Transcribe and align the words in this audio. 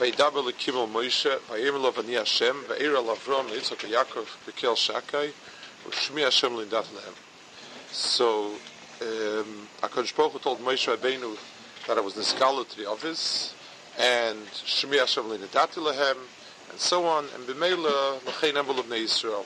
Vaydaber 0.00 0.42
lekimel 0.50 0.90
Moshe, 0.90 1.38
vayemel 1.40 1.86
of 1.86 1.98
ani 1.98 2.14
Hashem, 2.14 2.64
vayera 2.64 3.04
lavrom 3.04 3.48
leitzok 3.50 3.86
Yaakov 3.86 4.26
bekel 4.46 4.74
shakai, 4.74 5.30
ushmi 5.86 6.22
Hashem 6.22 6.52
lindat 6.52 6.86
lehem. 6.94 7.12
So, 7.92 8.46
um, 9.02 9.68
HaKadosh 9.82 10.16
Baruch 10.16 10.32
Hu 10.32 10.38
told 10.38 10.60
Moshe 10.60 10.88
Rabbeinu 10.96 11.36
that 11.86 11.98
it 11.98 12.02
was 12.02 12.14
the 12.14 12.22
scholar 12.22 12.64
to 12.64 12.76
the 12.78 12.88
office, 12.88 13.54
and 13.98 14.38
shmi 14.46 14.98
Hashem 14.98 15.24
lindat 15.24 15.76
lehem, 15.76 16.16
and 16.70 16.80
so 16.80 17.04
on, 17.04 17.26
and 17.34 17.44
b'meila 17.44 18.24
l'chein 18.24 18.54
embel 18.54 18.78
of 18.78 18.86
Yisrael. 18.86 19.44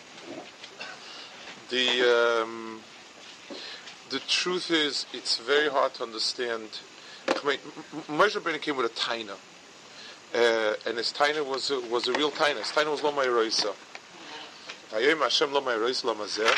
The, 1.70 2.42
um, 2.44 2.80
the 4.10 4.20
truth 4.20 4.70
is, 4.70 5.06
it's 5.12 5.38
very 5.38 5.68
hard 5.68 5.94
to 5.94 6.04
understand 6.04 6.68
I 7.26 7.46
mean, 7.46 7.58
Moshe 8.08 8.38
Rabbeinu 8.38 8.60
came 8.60 8.76
with 8.76 8.86
a 8.86 8.94
taina, 8.94 9.36
uh, 10.34 10.74
and 10.86 10.98
his 10.98 11.12
taina 11.12 11.44
was 11.46 11.70
a, 11.70 11.80
was 11.88 12.08
a 12.08 12.12
real 12.12 12.30
taina. 12.30 12.58
His 12.58 12.68
taina 12.68 12.90
was 12.90 13.02
lo 13.02 13.12
ma'eroisa. 13.12 13.74
Vayom 14.90 15.20
Hashem 15.20 15.52
lo 15.52 15.60
ma'eroisa 15.60 16.04
lo. 16.04 16.50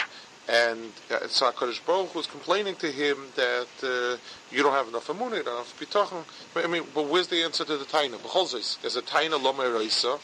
And 0.49 0.93
uh, 1.11 1.27
so 1.27 1.51
HaKadosh 1.51 1.85
Baruch 1.85 2.15
was 2.15 2.27
complaining 2.27 2.77
to 2.77 2.91
him 2.91 3.19
that 3.35 3.67
uh, 3.83 4.17
you 4.55 4.63
don't 4.63 4.73
have 4.73 4.89
enough 4.89 5.09
amunah, 5.09 5.39
you 5.39 5.43
don't 5.43 5.59
have 5.59 5.79
bitachon. 5.79 6.25
I 6.55 6.69
mean, 6.69 6.85
but 6.95 7.09
where's 7.09 7.27
the 7.27 7.43
answer 7.43 7.65
to 7.65 7.77
the 7.77 7.85
taina? 7.85 8.17
B'cholzis, 8.17 8.81
there's 8.81 8.97
a 8.97 9.03
taina 9.03 9.43
lo 9.43 9.53
ma'eroisa, 9.53 10.21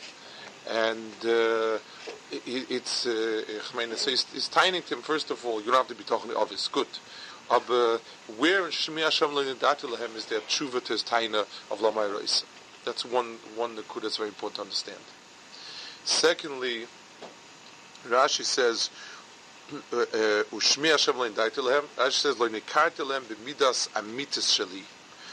and 0.71 1.13
uh, 1.25 1.79
it, 2.31 2.71
it's, 2.71 3.07
uh, 3.07 3.43
so 3.97 4.11
he's, 4.11 4.25
he's 4.33 4.49
taining 4.49 4.83
to 4.83 4.95
him, 4.95 5.03
first 5.03 5.31
of 5.31 5.45
all, 5.45 5.61
you 5.61 5.67
don't 5.67 5.77
have 5.77 5.89
to 5.89 5.95
be 5.95 6.05
talking 6.05 6.33
obvious, 6.37 6.69
good. 6.69 6.87
Aber 7.51 8.01
where 8.39 8.65
in 8.65 8.71
Shemi 8.71 9.03
Hashem 9.03 9.31
is 10.17 10.27
there 10.27 10.41
tshuva 10.41 10.85
to 10.85 10.93
his 10.93 11.03
taina 11.03 11.41
of 11.71 11.81
Lamai 11.81 12.09
Reisa? 12.09 12.45
That's 12.85 13.05
one, 13.05 13.37
one 13.57 13.77
that 13.77 13.85
that's 14.03 14.17
very 14.17 14.29
important 14.29 14.57
to 14.57 14.63
understand. 14.63 14.99
Secondly, 16.05 16.87
Rashi 18.09 18.45
says, 18.45 18.91
uh, 19.73 19.97
uh, 19.97 20.05
Ushmi 20.51 20.91
Hashem 20.91 21.15
Le'nidatilahem, 21.15 21.85
Rashi 21.97 22.21
says, 22.21 22.37
Le'nikartilahem 22.37 23.23
b'midas 23.23 23.89
amitis 23.91 24.59
shali. 24.59 24.83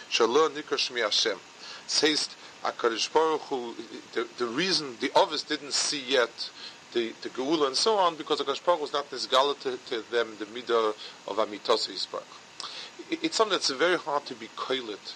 Shalom 0.09 0.53
nikra 0.53 0.77
Shmi 0.77 1.01
Hashem. 1.01 1.39
Says, 1.87 2.29
HaKadosh 2.63 3.11
Baruch 3.11 3.41
Hu, 3.41 3.73
the, 4.13 4.27
the 4.37 4.45
reason 4.45 4.97
the 4.99 5.11
others 5.15 5.43
didn't 5.43 5.73
see 5.73 6.03
yet 6.07 6.51
the, 6.93 7.13
the 7.23 7.29
Geula 7.29 7.67
and 7.67 7.75
so 7.75 7.95
on, 7.97 8.15
because 8.15 8.37
the 8.37 8.43
Baruch 8.43 8.81
was 8.81 8.93
not 8.93 9.09
nisgala 9.09 9.59
to, 9.61 9.77
to 9.89 10.03
them 10.11 10.35
the 10.37 10.45
midah 10.45 10.93
of 11.27 11.37
Amitos 11.37 11.89
Yisbarach. 11.89 12.21
It's 13.09 13.37
something 13.37 13.53
that's 13.53 13.71
very 13.71 13.97
hard 13.97 14.25
to 14.25 14.35
be 14.35 14.49
koilet. 14.55 15.13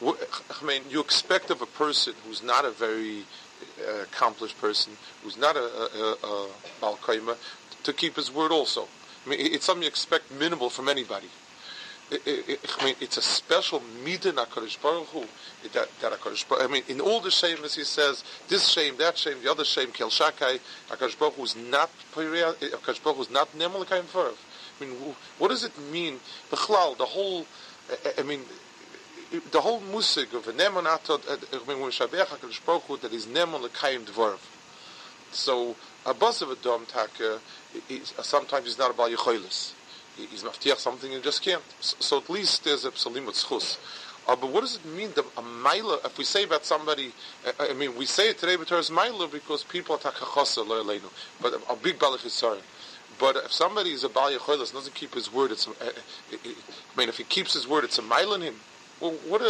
I 0.00 0.64
mean, 0.64 0.82
you 0.88 1.00
expect 1.00 1.50
of 1.50 1.60
a 1.60 1.66
person 1.66 2.14
who's 2.26 2.42
not 2.42 2.64
a 2.64 2.70
very 2.70 3.24
uh, 3.80 4.02
accomplished 4.02 4.58
person, 4.60 4.92
who's 5.22 5.36
not 5.36 5.56
a, 5.56 5.60
a, 5.60 6.48
a, 6.82 7.36
to 7.82 7.92
keep 7.92 8.16
his 8.16 8.32
word 8.32 8.52
also. 8.52 8.86
I 9.26 9.30
mean, 9.30 9.40
it's 9.40 9.64
something 9.64 9.82
you 9.82 9.88
expect 9.88 10.30
minimal 10.30 10.70
from 10.70 10.88
anybody. 10.88 11.28
It, 12.10 12.22
it, 12.26 12.60
I 12.78 12.84
mean, 12.86 12.94
it's 13.00 13.18
a 13.18 13.22
special 13.22 13.82
midah 14.02 14.32
Hakadosh 14.32 14.80
Baruch 14.80 15.08
Hu 15.08 15.24
that, 15.74 15.88
that 16.00 16.12
Hakadosh 16.12 16.48
Baruch. 16.48 16.64
I 16.64 16.72
mean, 16.72 16.82
in 16.88 17.00
all 17.00 17.20
the 17.20 17.30
shame, 17.30 17.58
as 17.64 17.74
he 17.74 17.84
says, 17.84 18.24
this 18.48 18.68
shame, 18.68 18.96
that 18.98 19.18
shame, 19.18 19.42
the 19.42 19.50
other 19.50 19.64
shame, 19.64 19.90
Kel 19.90 20.08
Shakai, 20.08 20.60
Hakadosh 20.88 21.18
Baruch 21.18 21.34
Hu 21.34 21.42
is 21.42 21.56
not 21.56 21.90
Hakadosh 22.14 23.02
Baruch 23.02 23.16
Hu 23.16 23.22
is 23.22 23.30
not 23.30 23.52
Nemalakayim. 23.58 24.04
I 24.14 24.84
mean, 24.84 24.94
what 25.38 25.48
does 25.48 25.64
it 25.64 25.76
mean? 25.90 26.20
The 26.50 26.56
whole. 26.56 27.46
I 28.18 28.22
mean, 28.22 28.40
the 29.50 29.60
whole 29.60 29.80
musig 29.80 30.32
of 30.34 30.48
a 30.48 30.52
nemonatod. 30.52 31.22
I 31.28 31.68
mean, 31.68 31.80
when 31.80 31.90
Shabbat 31.90 32.26
Hakadosh 32.26 32.64
Baruch 32.64 32.82
Hu 32.84 32.96
that 32.98 33.12
is 33.12 33.26
Nemalakayim 33.26 34.04
Dvorv. 34.04 34.38
So 35.30 35.76
a 36.06 36.14
buzz 36.14 36.42
of 36.42 36.50
a 36.50 36.56
dom 36.56 36.86
taka, 36.86 37.40
sometimes 38.22 38.64
he's 38.64 38.78
not 38.78 38.90
about 38.90 39.10
Yechoilis 39.10 39.72
he's 40.30 40.42
maftiach 40.42 40.78
something 40.78 41.12
and 41.12 41.22
just 41.22 41.42
can't. 41.42 41.62
So, 41.80 41.96
so, 42.00 42.18
at 42.18 42.30
least 42.30 42.64
there's 42.64 42.84
a 42.84 42.90
psalim 42.90 43.26
with 43.26 43.36
schus. 43.36 43.78
Uh, 44.26 44.36
but 44.36 44.50
what 44.50 44.60
does 44.60 44.76
it 44.76 44.84
mean, 44.84 45.10
the, 45.14 45.22
a 45.22 45.42
maila, 45.42 46.04
if 46.04 46.18
we 46.18 46.24
say 46.24 46.44
about 46.44 46.64
somebody, 46.64 47.12
uh, 47.46 47.52
I 47.70 47.72
mean, 47.72 47.96
we 47.96 48.04
say 48.04 48.30
it 48.30 48.38
today, 48.38 48.56
but 48.56 48.68
there's 48.68 48.90
maila 48.90 49.30
because 49.30 49.64
people 49.64 49.94
are 49.94 49.98
takachasa 49.98 50.66
lo 50.66 50.84
but 51.40 51.54
a, 51.54 51.72
a 51.72 51.76
big 51.76 51.98
balach 51.98 52.26
is 52.26 52.32
sorry. 52.32 52.60
But 53.18 53.36
if 53.36 53.52
somebody 53.52 53.90
is 53.90 54.04
a 54.04 54.08
bal 54.08 54.30
yecholas 54.30 54.72
doesn't 54.72 54.94
keep 54.94 55.14
his 55.14 55.32
word, 55.32 55.50
it's 55.50 55.66
uh, 55.66 55.72
I 56.32 56.98
mean, 56.98 57.08
if 57.08 57.18
he 57.18 57.24
keeps 57.24 57.54
his 57.54 57.66
word, 57.66 57.84
it's 57.84 57.98
a 57.98 58.02
mile 58.02 58.34
in 58.34 58.42
him. 58.42 58.54
Well, 59.00 59.12
what 59.28 59.42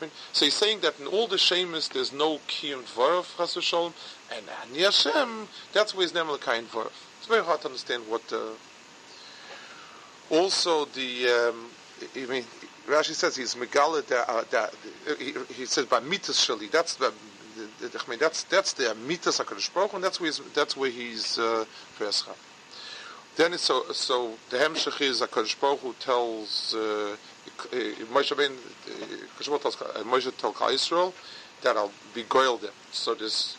mean, 0.00 0.10
so 0.32 0.44
he's 0.44 0.54
saying 0.54 0.80
that 0.80 0.98
in 0.98 1.06
all 1.06 1.28
the 1.28 1.38
shemus 1.38 1.88
there's 1.88 2.12
no 2.12 2.38
kiyum 2.48 2.82
dvarav 2.82 3.36
chas 3.36 3.54
v'sholem, 3.54 3.92
and 4.34 4.44
Ani 4.62 4.82
Hashem, 4.82 5.48
that's 5.72 5.94
where 5.94 6.04
he's 6.04 6.14
never 6.14 6.36
kain 6.38 6.64
dvarav. 6.64 6.90
It's 7.18 7.28
very 7.28 7.44
hard 7.44 7.60
to 7.60 7.68
understand 7.68 8.02
what. 8.08 8.32
Uh, 8.32 8.50
also, 10.28 10.86
the 10.86 11.28
um, 11.28 11.70
I 12.16 12.26
mean, 12.26 12.44
Rashi 12.86 13.14
says 13.14 13.36
he's 13.36 13.54
megala 13.54 14.02
uh, 14.12 15.14
he, 15.18 15.34
he 15.54 15.66
says 15.66 15.86
by 15.86 16.00
mitas 16.00 16.44
shali. 16.44 16.70
That's 16.70 16.94
the, 16.94 17.12
the, 17.80 17.88
the, 17.88 18.02
I 18.04 18.10
mean, 18.10 18.18
that's 18.18 18.44
that's 18.44 18.72
the 18.74 18.84
mitas 19.06 19.42
Hakadosh 19.42 19.72
Baruch 19.72 19.94
and 19.94 20.04
that's 20.04 20.20
where 20.20 20.28
he's 20.30 20.40
that's 20.52 20.76
where 20.76 20.90
he's 20.90 21.38
uh, 21.38 21.64
Then 23.36 23.54
it's 23.54 23.62
so 23.62 23.84
so 23.92 24.34
the 24.50 24.58
hemshech 24.58 25.00
is 25.00 25.20
Hakadosh 25.20 25.60
Baruch 25.60 25.98
tells 26.00 26.74
uh, 26.74 27.16
Moshe 28.12 28.36
ben 28.36 28.52
tells 29.38 29.80
uh, 29.80 30.02
Moshe 30.04 30.36
tells 30.36 30.72
Israel 30.72 31.14
that 31.62 31.76
I'll 31.76 31.92
be 32.14 32.22
them. 32.22 32.70
So 32.92 33.14
there's 33.14 33.56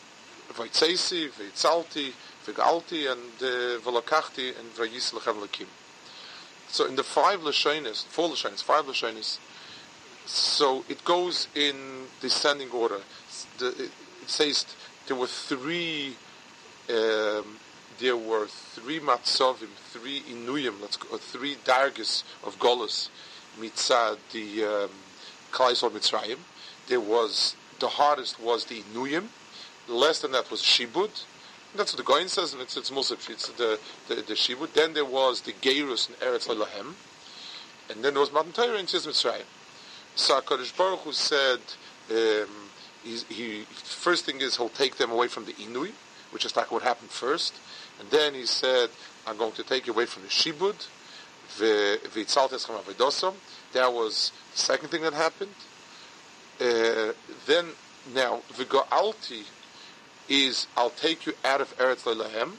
vaytzeisi, 0.54 1.30
vaytzalti, 1.30 2.12
v'galti, 2.46 3.12
and 3.12 3.42
uh, 3.42 4.60
and 4.60 4.74
v'yis 4.76 5.14
lechem. 5.14 5.66
So 6.70 6.86
in 6.86 6.96
the 6.96 7.04
five 7.04 7.40
Lashonis, 7.42 8.06
four 8.06 8.30
Lashonis, 8.30 8.64
five 8.64 8.86
Lashonis, 8.86 9.40
so 10.26 10.84
it 10.90 11.04
goes 11.06 11.48
in 11.56 12.08
descending 12.20 12.70
order. 12.72 13.00
The, 13.58 13.86
it, 13.86 13.92
says 14.28 14.66
there 15.08 15.16
were 15.16 15.28
three, 15.28 16.16
um, 16.90 17.58
there 18.00 18.18
were 18.18 18.48
three 18.48 19.00
matzovim, 19.00 19.70
three 19.92 20.22
inuyim, 20.22 20.82
let's 20.82 20.98
go, 20.98 21.18
three 21.18 21.56
dargis 21.56 22.24
of 22.44 22.60
Golas, 22.60 23.10
mitzad, 23.60 24.18
the 24.34 24.64
um, 24.64 24.90
Klaisol 25.52 25.92
Mitzrayim. 25.92 26.38
There 26.88 27.00
was, 27.00 27.56
the 27.80 27.88
hardest 27.88 28.40
was 28.40 28.66
the 28.66 28.82
inuyim, 28.82 29.28
less 29.88 30.20
than 30.20 30.32
that 30.32 30.50
was 30.50 30.62
shibud, 30.62 31.12
that's 31.78 31.94
what 31.94 32.06
the 32.06 32.12
Goin 32.12 32.28
says, 32.28 32.54
and 32.54 32.62
it's 32.62 32.78
it's 32.78 32.90
Musaf, 32.90 33.30
it's 33.30 33.50
the 33.50 33.80
the, 34.08 34.16
the 34.16 34.34
Shibud. 34.34 34.74
Then 34.74 34.94
there 34.94 35.06
was 35.06 35.42
the 35.42 35.54
Geirus 35.54 36.10
in 36.10 36.16
Eretz 36.16 36.48
Lelahem, 36.48 36.94
and 37.90 38.04
then 38.04 38.14
there 38.14 38.22
was 38.22 38.32
Matan 38.32 38.52
Torah 38.52 38.78
in 38.78 38.86
Tzis 38.86 39.08
Mitzrayim. 39.08 39.46
So 40.16 40.40
Hakadosh 40.40 40.76
Baruch 40.76 41.02
Hu 41.02 41.12
said, 41.12 41.60
um, 42.10 42.48
he 43.04 43.62
first 43.84 44.26
thing 44.26 44.42
is 44.42 44.58
he'll 44.58 44.70
take 44.70 44.98
them 44.98 45.12
away 45.12 45.28
from 45.28 45.46
the 45.46 45.54
Inui, 45.54 45.92
which 46.32 46.46
is 46.46 46.56
like 46.56 46.72
what 46.72 46.84
happened 46.84 47.12
first, 47.12 47.54
and 48.00 48.10
then 48.10 48.34
he 48.34 48.46
said, 48.46 48.90
I'm 49.28 49.38
going 49.38 49.54
to 49.54 49.64
take 49.64 49.88
you 49.88 49.94
away 49.94 50.06
from 50.06 50.24
the 50.24 50.30
Shibud, 50.30 50.88
that 53.74 53.94
was 53.94 54.32
the 54.54 54.58
second 54.58 54.90
thing 54.90 55.02
that 55.02 55.14
happened. 55.14 55.52
Uh, 56.60 57.14
then 57.46 57.68
now 58.14 58.42
the 58.58 58.66
Goalti 58.66 59.44
is 60.30 60.68
I'll 60.76 60.90
take 60.90 61.26
you 61.26 61.34
out 61.46 61.62
of 61.62 61.78
Eretz 61.78 62.04
Lelahem, 62.04 62.54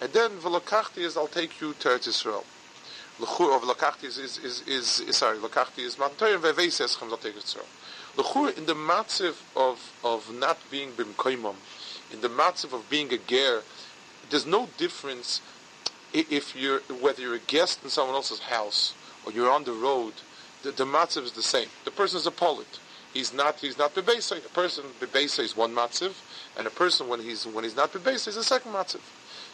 and 0.00 0.12
then 0.12 0.30
Velokachti 0.32 0.98
is 0.98 1.16
I'll 1.16 1.26
take 1.26 1.60
you 1.60 1.74
to 1.74 1.88
Eretz 1.88 2.08
Yisrael. 2.08 2.44
L'chur 3.18 3.54
of 3.54 3.62
Velokachti 3.62 4.04
is, 4.04 4.18
is, 4.18 4.38
is, 4.38 5.00
is, 5.00 5.16
sorry, 5.16 5.38
Velokachti 5.38 5.80
is 5.80 5.98
Matan 5.98 6.34
and 6.34 6.42
Veveses 6.42 6.98
Chem 6.98 7.10
I'll 7.10 7.16
take 7.16 7.36
Yisrael. 7.36 7.66
L'chur 8.16 8.56
in 8.56 8.66
the 8.66 8.74
matziv 8.74 9.36
of, 9.56 9.92
of 10.02 10.32
not 10.34 10.58
being 10.70 10.90
Bimkoimom, 10.92 11.54
in 12.12 12.20
the 12.20 12.28
matziv 12.28 12.72
of 12.72 12.88
being 12.90 13.12
a 13.12 13.18
ger, 13.18 13.62
there's 14.30 14.46
no 14.46 14.68
difference 14.78 15.40
if 16.12 16.56
you're, 16.56 16.80
whether 17.00 17.22
you're 17.22 17.34
a 17.34 17.40
guest 17.40 17.82
in 17.84 17.90
someone 17.90 18.14
else's 18.14 18.40
house 18.40 18.94
or 19.24 19.32
you're 19.32 19.50
on 19.50 19.64
the 19.64 19.72
road, 19.72 20.14
the, 20.62 20.72
the 20.72 20.84
matziv 20.84 21.24
is 21.24 21.32
the 21.32 21.42
same. 21.42 21.68
The 21.84 21.90
person 21.90 22.18
is 22.18 22.26
a 22.26 22.30
polit. 22.30 22.78
He's 23.12 23.32
not, 23.32 23.60
he's 23.60 23.78
not 23.78 23.94
Bebesa. 23.94 24.44
A 24.44 24.48
person, 24.50 24.84
Bebesa 25.00 25.40
is 25.40 25.56
one 25.56 25.74
matziv, 25.74 26.14
and 26.56 26.66
a 26.66 26.70
person 26.70 27.08
when 27.08 27.20
he's 27.20 27.46
when 27.46 27.64
he's 27.64 27.76
not 27.76 27.92
bebase 27.92 28.28
is 28.28 28.36
a 28.36 28.44
second 28.44 28.72
matziv. 28.72 29.00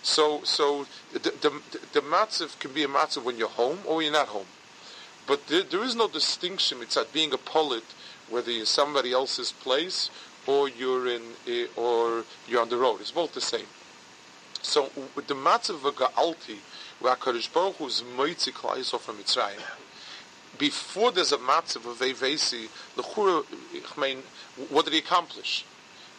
So 0.03 0.41
so 0.45 0.87
the 1.13 1.19
the, 1.19 1.53
the 1.93 2.01
matziv 2.01 2.59
can 2.59 2.73
be 2.73 2.85
a 2.85 2.89
matziv 2.89 3.25
when 3.25 3.37
you're 3.37 3.49
home 3.49 3.79
or 3.87 4.03
you're 4.03 4.13
not 4.13 4.29
home, 4.29 4.47
but 5.27 5.47
there, 5.49 5.63
there 5.63 5.85
is 5.85 5.95
no 5.95 6.09
distinction. 6.09 6.79
It's 6.83 6.97
at 6.97 7.13
being 7.13 7.33
a 7.33 7.39
polit 7.39 7.85
whether 8.29 8.51
you're 8.51 8.67
somebody 8.67 9.13
else's 9.13 9.53
place 9.53 10.11
or 10.47 10.69
you're 10.69 11.09
in 11.09 11.23
eh, 11.47 11.67
or 11.77 12.25
you're 12.47 12.61
on 12.61 12.69
the 12.69 12.77
road. 12.77 13.01
It's 13.01 13.11
both 13.11 13.35
the 13.35 13.41
same. 13.41 13.67
So 14.63 14.91
with 15.15 15.27
the 15.27 15.35
matziv 15.35 15.85
of 15.85 15.95
ga'alti, 15.95 16.59
where 17.01 17.15
Hakadosh 17.15 17.53
Baruch 17.53 17.77
Hu 17.77 17.87
is 17.87 18.03
moitzi 18.17 18.53
from 19.01 19.17
Mitzrayim 19.17 19.63
before 20.59 21.13
there's 21.13 21.33
a 21.33 21.39
matzav 21.39 21.89
of 21.89 21.99
Evesi, 21.99 22.69
the 22.97 23.03
I 23.97 24.01
mean, 24.01 24.19
what 24.71 24.85
did 24.85 24.95
he 24.95 25.01
accomplish? 25.01 25.65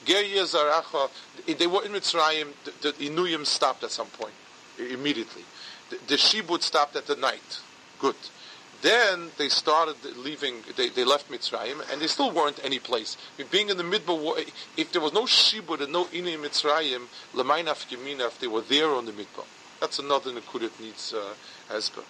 They 0.05 0.13
were 0.15 1.85
in 1.85 1.91
Mitzrayim, 1.91 2.47
the, 2.63 2.91
the 2.91 3.09
Inuyim 3.09 3.45
stopped 3.45 3.83
at 3.83 3.91
some 3.91 4.07
point, 4.07 4.33
immediately. 4.79 5.43
The, 5.89 5.97
the 6.07 6.15
Shibud 6.15 6.61
stopped 6.61 6.95
at 6.95 7.05
the 7.07 7.15
night. 7.15 7.59
Good. 7.99 8.15
Then 8.81 9.29
they 9.37 9.49
started 9.49 9.95
leaving, 10.15 10.55
they, 10.77 10.89
they 10.89 11.03
left 11.03 11.29
Mitzrayim, 11.29 11.91
and 11.91 12.01
they 12.01 12.07
still 12.07 12.31
weren't 12.31 12.59
any 12.63 12.79
place. 12.79 13.17
I 13.37 13.41
mean, 13.41 13.47
being 13.51 13.69
in 13.69 13.77
the 13.77 13.83
Midbar, 13.83 14.49
if 14.77 14.91
there 14.93 15.01
was 15.01 15.11
no 15.11 15.23
Shibud 15.23 15.81
and 15.81 15.91
no 15.91 16.05
Inuyim 16.05 16.43
Mitzrayim, 16.45 17.07
Lamainaf 17.33 17.87
Yemina, 17.89 18.27
if 18.27 18.39
they 18.39 18.47
were 18.47 18.61
there 18.61 18.89
on 18.89 19.05
the 19.05 19.11
Midbar. 19.11 19.45
That's 19.81 19.99
another 19.99 20.31
Nakud 20.31 20.61
that 20.61 20.79
needs 20.79 21.13
uh, 21.13 21.33
Hezbollah. 21.69 22.03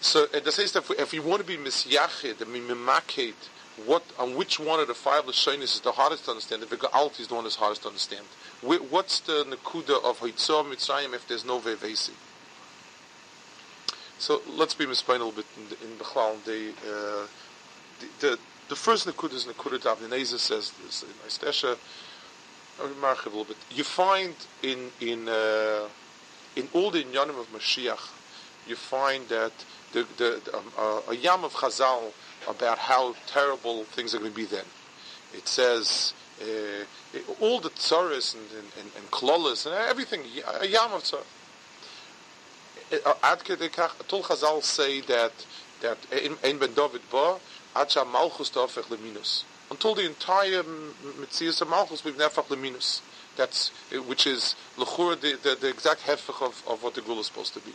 So 0.00 0.26
it 0.32 0.50
says 0.50 0.72
that 0.72 0.90
if 0.98 1.12
you 1.12 1.22
want 1.22 1.42
to 1.42 1.46
be 1.46 1.58
misyachid 1.58 2.40
and 2.40 2.50
mimaked, 2.50 3.34
what 3.84 4.02
on 4.18 4.34
which 4.34 4.58
one 4.58 4.80
of 4.80 4.88
the 4.88 4.94
five 4.94 5.24
lashonis 5.24 5.74
is 5.74 5.80
the 5.80 5.92
hardest 5.92 6.24
to 6.24 6.30
understand? 6.30 6.62
The 6.62 6.76
Ga'alti 6.76 7.20
is 7.20 7.28
the 7.28 7.34
one 7.34 7.44
that's 7.44 7.56
hardest 7.56 7.82
to 7.82 7.88
understand. 7.88 8.24
What's 8.62 9.20
the 9.20 9.44
nakuda 9.44 10.02
of 10.02 10.20
Hitzah 10.20 10.64
Mitzrayim 10.64 11.14
if 11.14 11.28
there's 11.28 11.44
no 11.44 11.60
vevesi? 11.60 12.12
So 14.20 14.42
let's 14.46 14.74
be 14.74 14.84
misplain 14.84 15.22
a 15.22 15.24
little 15.24 15.32
bit 15.32 15.46
in, 15.56 15.88
in 15.88 15.96
Bechlal. 15.96 16.44
The, 16.44 16.72
uh, 16.86 17.26
the, 18.00 18.26
the, 18.26 18.38
the 18.68 18.76
first 18.76 19.06
nakuda 19.06 19.32
is 19.32 19.46
nakuda 19.46 19.78
Davneza 19.78 20.38
says 20.38 20.72
this 20.84 21.02
in 21.02 21.08
Estesha. 21.26 21.78
I'll 22.78 22.88
remark 22.88 23.24
a 23.24 23.30
little 23.30 23.46
bit. 23.46 23.56
You 23.70 23.82
find 23.82 24.34
in 24.62 24.90
in 25.00 25.26
uh, 25.26 25.88
in 26.54 26.68
all 26.74 26.90
the 26.90 27.02
inyanim 27.02 27.40
of 27.40 27.50
Mashiach, 27.50 28.10
you 28.68 28.76
find 28.76 29.26
that 29.28 29.52
the, 29.92 30.06
the, 30.18 30.34
um, 30.54 30.64
uh, 30.76 31.00
a 31.08 31.16
yam 31.16 31.42
of 31.42 31.54
Chazal 31.54 32.12
about 32.46 32.76
how 32.76 33.14
terrible 33.26 33.84
things 33.84 34.14
are 34.14 34.18
going 34.18 34.32
to 34.32 34.36
be 34.36 34.44
then. 34.44 34.66
It 35.32 35.48
says 35.48 36.12
uh, 36.42 36.84
all 37.40 37.60
the 37.60 37.70
tzaras 37.70 38.34
and, 38.34 38.44
and, 38.50 38.68
and, 38.80 38.90
and 38.98 39.10
klolas 39.10 39.64
and 39.64 39.74
everything, 39.74 40.20
a 40.60 40.66
yam 40.66 40.92
of 40.92 41.04
tzar. 42.90 43.06
Uh, 43.06 43.14
Ad 43.22 43.40
Tul 44.08 44.22
Chazal 44.22 44.62
say 44.62 45.00
that 45.02 45.32
that 45.80 45.98
ein 46.44 46.58
ben 46.58 46.74
David 46.74 47.02
ba 47.10 47.38
acha 47.74 48.10
malchus 48.10 48.50
tafech 48.50 48.90
leminus. 48.90 49.44
Until 49.70 49.94
the 49.94 50.06
entire 50.06 50.62
mitzias 50.62 51.60
of 51.60 51.68
malchus 51.68 52.04
we've 52.04 52.16
nefach 52.16 52.48
leminus. 52.50 53.02
That's 53.36 53.70
uh, 53.94 54.02
which 54.02 54.26
is 54.26 54.54
lechura 54.76 55.20
the, 55.20 55.38
the, 55.42 55.56
the 55.56 55.68
exact 55.68 56.02
hefech 56.02 56.42
of, 56.42 56.62
of 56.68 56.82
what 56.82 56.94
the 56.94 57.00
gula 57.00 57.20
is 57.20 57.26
supposed 57.26 57.54
to 57.54 57.60
be. 57.60 57.72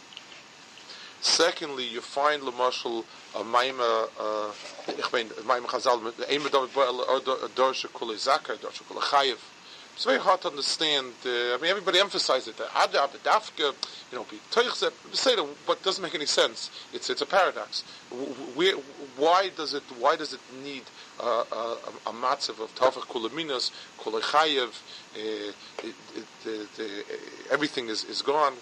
Secondly, 1.22 1.86
you 1.88 2.02
find 2.02 2.44
Lamashal 2.44 3.04
uh, 3.34 3.40
uh, 3.40 3.42
a 3.42 3.44
Maima, 3.44 5.12
meine, 5.12 5.30
Maima 5.30 5.66
Chazal, 5.66 6.00
Medam 6.12 6.68
Dorsha 7.56 7.92
Kule 7.92 8.14
Zakar, 8.14 8.58
Dorsha 8.58 8.88
Kule 8.88 9.02
Chayev. 9.02 9.38
It's 9.95 10.03
very 10.03 10.19
hard 10.19 10.42
to 10.42 10.50
understand. 10.50 11.13
Uh, 11.25 11.30
I 11.30 11.57
mean, 11.62 11.71
everybody 11.71 12.00
emphasizes 12.00 12.50
it. 12.50 12.59
Ada, 12.59 13.06
Ada, 13.06 13.18
Dafka, 13.24 13.74
you 14.12 14.18
know, 14.18 14.25
be 14.30 14.39
Teichze, 14.51 14.92
say 15.13 15.36
but 15.65 15.81
doesn't 15.83 16.03
make 16.03 16.13
any 16.13 16.25
sense. 16.25 16.69
It's 16.94 17.09
it's 17.09 17.21
a 17.21 17.25
paradox. 17.25 17.83
Where, 18.56 18.74
why 19.15 19.51
does 19.56 19.74
it 19.74 19.83
why 19.97 20.18
does 20.18 20.33
it 20.33 20.42
need 20.62 20.83
uh, 21.21 21.45
a, 21.50 21.77
a 22.07 22.12
matzav 22.12 22.59
of 22.62 22.75
Tafach 22.75 23.07
Kulaminas, 23.07 23.71
Kulechayev, 23.97 24.74
uh, 25.15 25.53
everything 27.50 27.88
is, 27.88 28.03
is 28.03 28.21
gone? 28.21 28.53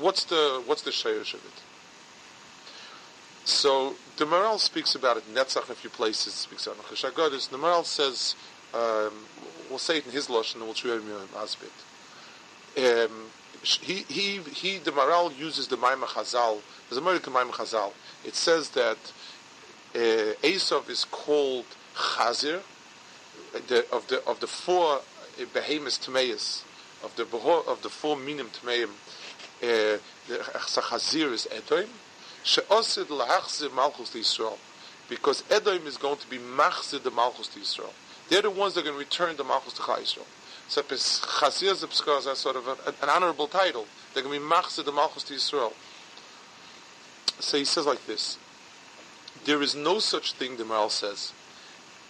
What's 0.00 0.24
the 0.24 0.64
what's 0.66 0.82
the 0.82 0.90
shayrish 0.90 1.34
of 1.34 1.44
it? 1.44 1.62
So 3.44 3.94
the 4.16 4.24
Maharal 4.24 4.58
speaks 4.58 4.96
about 4.96 5.16
it. 5.16 5.32
Netzach 5.32 5.66
in 5.66 5.72
a 5.72 5.74
few 5.76 5.90
places 5.90 6.34
speaks 6.34 6.66
about 6.66 6.78
it. 6.78 6.86
Chashagadis. 6.86 7.50
The 7.50 7.58
Maharal 7.58 7.84
says, 7.84 8.34
um, 8.74 9.12
we'll 9.72 9.78
say 9.78 9.98
it 9.98 10.06
in 10.06 10.12
his 10.12 10.28
lashon, 10.28 10.56
and 10.56 10.64
we'll 10.64 10.74
show 10.74 10.94
you 10.94 11.02
Asbit. 11.36 11.72
Um, 12.76 13.26
he 13.62 14.04
he 14.08 14.38
he. 14.38 14.78
The 14.78 14.92
Maharal 14.92 15.36
uses 15.38 15.68
the 15.68 15.76
Maimah 15.76 16.06
Chazal. 16.06 16.60
There's 16.88 16.98
a 16.98 17.00
American 17.00 17.32
Maimah 17.32 17.52
Chazal. 17.52 17.92
It 18.24 18.34
says 18.34 18.70
that 18.70 18.98
uh, 19.94 19.98
Esav 20.42 20.88
is 20.88 21.04
called 21.04 21.66
Chazir 21.94 22.60
the, 23.68 23.86
of 23.92 24.08
the 24.08 24.24
of 24.26 24.40
the 24.40 24.46
four 24.46 24.96
uh, 24.96 25.44
behemoths 25.52 25.98
Tameis 25.98 26.62
of 27.04 27.14
the 27.16 27.24
of 27.68 27.82
the 27.82 27.88
four 27.88 28.16
minim 28.16 28.48
Tameim. 28.48 28.90
Uh, 29.62 29.98
the 30.28 30.38
Chazir 30.38 31.32
is 31.32 31.46
Edom 31.50 31.88
she'osid 32.42 33.06
lahachzir 33.06 33.72
malchus 33.74 34.10
Yisrael. 34.10 34.58
Because 35.08 35.44
Edom 35.50 35.86
is 35.86 35.96
going 35.96 36.16
to 36.18 36.28
be 36.28 36.38
machzir 36.38 37.02
the 37.02 37.10
malchus 37.10 37.48
to 37.48 37.60
Yisrael. 37.60 37.92
They're 38.32 38.40
the 38.40 38.48
ones 38.48 38.72
that 38.72 38.80
are 38.80 38.84
going 38.84 38.94
to 38.94 38.98
return 38.98 39.36
the 39.36 39.44
malchus 39.44 39.74
to 39.74 39.82
Yisrael. 39.82 40.24
So 40.66 40.80
Chazir 40.80 41.74
Zipskar 41.74 42.26
is 42.32 42.38
sort 42.38 42.56
of 42.56 42.66
an, 42.66 42.94
an 43.02 43.10
honorable 43.10 43.46
title. 43.46 43.86
They're 44.14 44.22
going 44.22 44.40
to 44.40 44.40
be 44.40 44.50
machzir 44.50 44.86
the 44.86 44.90
malchus 44.90 45.22
to 45.24 45.34
Yisrael. 45.34 45.74
So 47.40 47.58
he 47.58 47.66
says 47.66 47.84
like 47.84 48.06
this. 48.06 48.38
There 49.44 49.60
is 49.60 49.74
no 49.74 49.98
such 49.98 50.32
thing, 50.32 50.56
the 50.56 50.64
Maharal 50.64 50.90
says, 50.90 51.34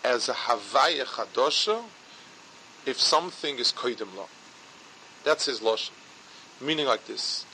as 0.05 0.29
a 0.29 0.35
Havaya 0.35 1.07
Chadosha 1.07 1.83
if 2.87 3.01
something 3.01 3.59
is 3.59 3.73
Koidim 3.73 4.15
law. 4.15 4.29
That's 5.25 5.47
his 5.47 5.61
losh. 5.61 5.91
Meaning 6.61 6.87
like 6.87 7.05
this 7.09 7.47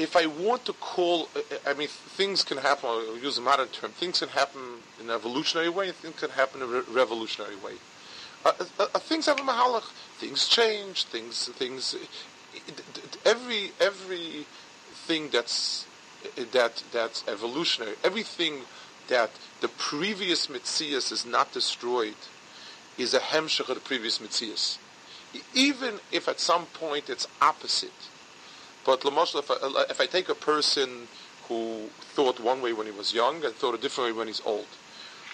if 0.00 0.16
I 0.16 0.24
want 0.24 0.64
to 0.64 0.72
call, 0.72 1.28
I 1.66 1.74
mean, 1.74 1.88
things 1.88 2.42
can 2.42 2.56
happen, 2.56 2.88
I'll 2.88 3.18
use 3.18 3.36
a 3.36 3.42
modern 3.42 3.68
term, 3.68 3.90
things 3.90 4.20
can 4.20 4.30
happen 4.30 4.62
in 4.98 5.10
an 5.10 5.14
evolutionary 5.14 5.68
way, 5.68 5.92
things 5.92 6.18
can 6.18 6.30
happen 6.30 6.62
in 6.62 6.68
a 6.68 6.80
revolutionary 6.90 7.56
way. 7.56 7.74
Uh, 8.42 8.52
uh, 8.78 8.86
uh, 8.94 8.98
things 8.98 9.26
have 9.26 9.38
a 9.38 9.42
mahalach, 9.42 9.90
things 10.16 10.48
change, 10.48 11.04
things, 11.04 11.48
things, 11.50 11.94
every, 13.26 13.72
every 13.78 14.46
thing 15.06 15.28
that's, 15.28 15.86
that, 16.52 16.82
that's 16.92 17.22
evolutionary, 17.28 17.96
everything 18.02 18.62
that 19.08 19.30
the 19.60 19.68
previous 19.68 20.46
mitzias 20.46 21.12
is 21.12 21.26
not 21.26 21.52
destroyed 21.52 22.14
is 22.96 23.12
a 23.12 23.20
hemshach 23.20 23.68
of 23.68 23.74
the 23.74 23.80
previous 23.82 24.18
mitzias. 24.18 24.78
Even 25.52 26.00
if 26.10 26.26
at 26.26 26.40
some 26.40 26.64
point 26.66 27.10
it's 27.10 27.28
opposite, 27.42 28.08
but 28.96 29.04
if 29.04 29.50
I, 29.50 29.84
if 29.90 30.00
I 30.00 30.06
take 30.06 30.28
a 30.28 30.34
person 30.34 31.08
who 31.48 31.88
thought 32.14 32.40
one 32.40 32.62
way 32.62 32.72
when 32.72 32.86
he 32.86 32.92
was 32.92 33.12
young 33.12 33.44
and 33.44 33.54
thought 33.54 33.74
a 33.74 33.78
different 33.78 34.12
way 34.12 34.18
when 34.18 34.26
he's 34.26 34.42
old, 34.44 34.66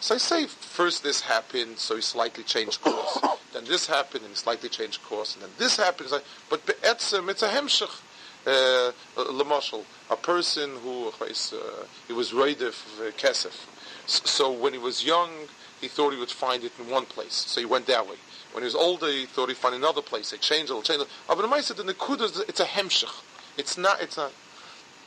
so 0.00 0.14
I 0.14 0.18
say 0.18 0.46
first 0.46 1.02
this 1.02 1.22
happened, 1.22 1.78
so 1.78 1.96
he 1.96 2.02
slightly 2.02 2.44
changed 2.44 2.80
course. 2.82 3.18
then 3.52 3.64
this 3.64 3.86
happened 3.86 4.22
and 4.24 4.30
he 4.30 4.36
slightly 4.36 4.68
changed 4.68 5.02
course, 5.02 5.34
and 5.34 5.42
then 5.42 5.50
this 5.58 5.76
happened. 5.76 6.10
But 6.50 6.66
be'etzim, 6.66 7.30
it's 7.30 7.42
a 7.42 7.48
hemshech. 7.48 8.02
Uh, 8.46 8.92
Lamashal, 9.16 9.84
a 10.08 10.14
person 10.14 10.70
who 10.84 11.08
uh, 11.08 11.26
he 12.06 12.12
was 12.12 12.30
reidif 12.30 12.84
uh, 13.00 13.10
kesef. 13.12 13.66
So 14.06 14.52
when 14.52 14.72
he 14.72 14.78
was 14.78 15.04
young, 15.04 15.30
he 15.80 15.88
thought 15.88 16.12
he 16.12 16.20
would 16.20 16.30
find 16.30 16.62
it 16.62 16.70
in 16.78 16.88
one 16.88 17.06
place, 17.06 17.34
so 17.34 17.58
he 17.60 17.66
went 17.66 17.86
that 17.86 18.06
way. 18.06 18.14
When 18.52 18.62
he 18.62 18.66
was 18.66 18.76
older, 18.76 19.08
he 19.08 19.26
thought 19.26 19.48
he'd 19.48 19.56
find 19.56 19.74
another 19.74 20.00
place. 20.00 20.30
They 20.30 20.36
changed 20.36 20.70
it, 20.70 20.84
changed 20.84 21.02
it. 21.02 21.08
But 21.26 21.36
the 21.38 22.44
it's 22.48 22.60
a 22.60 22.64
hemshech. 22.64 23.12
It's 23.56 23.78
not. 23.78 24.00
It's 24.00 24.16
not. 24.16 24.32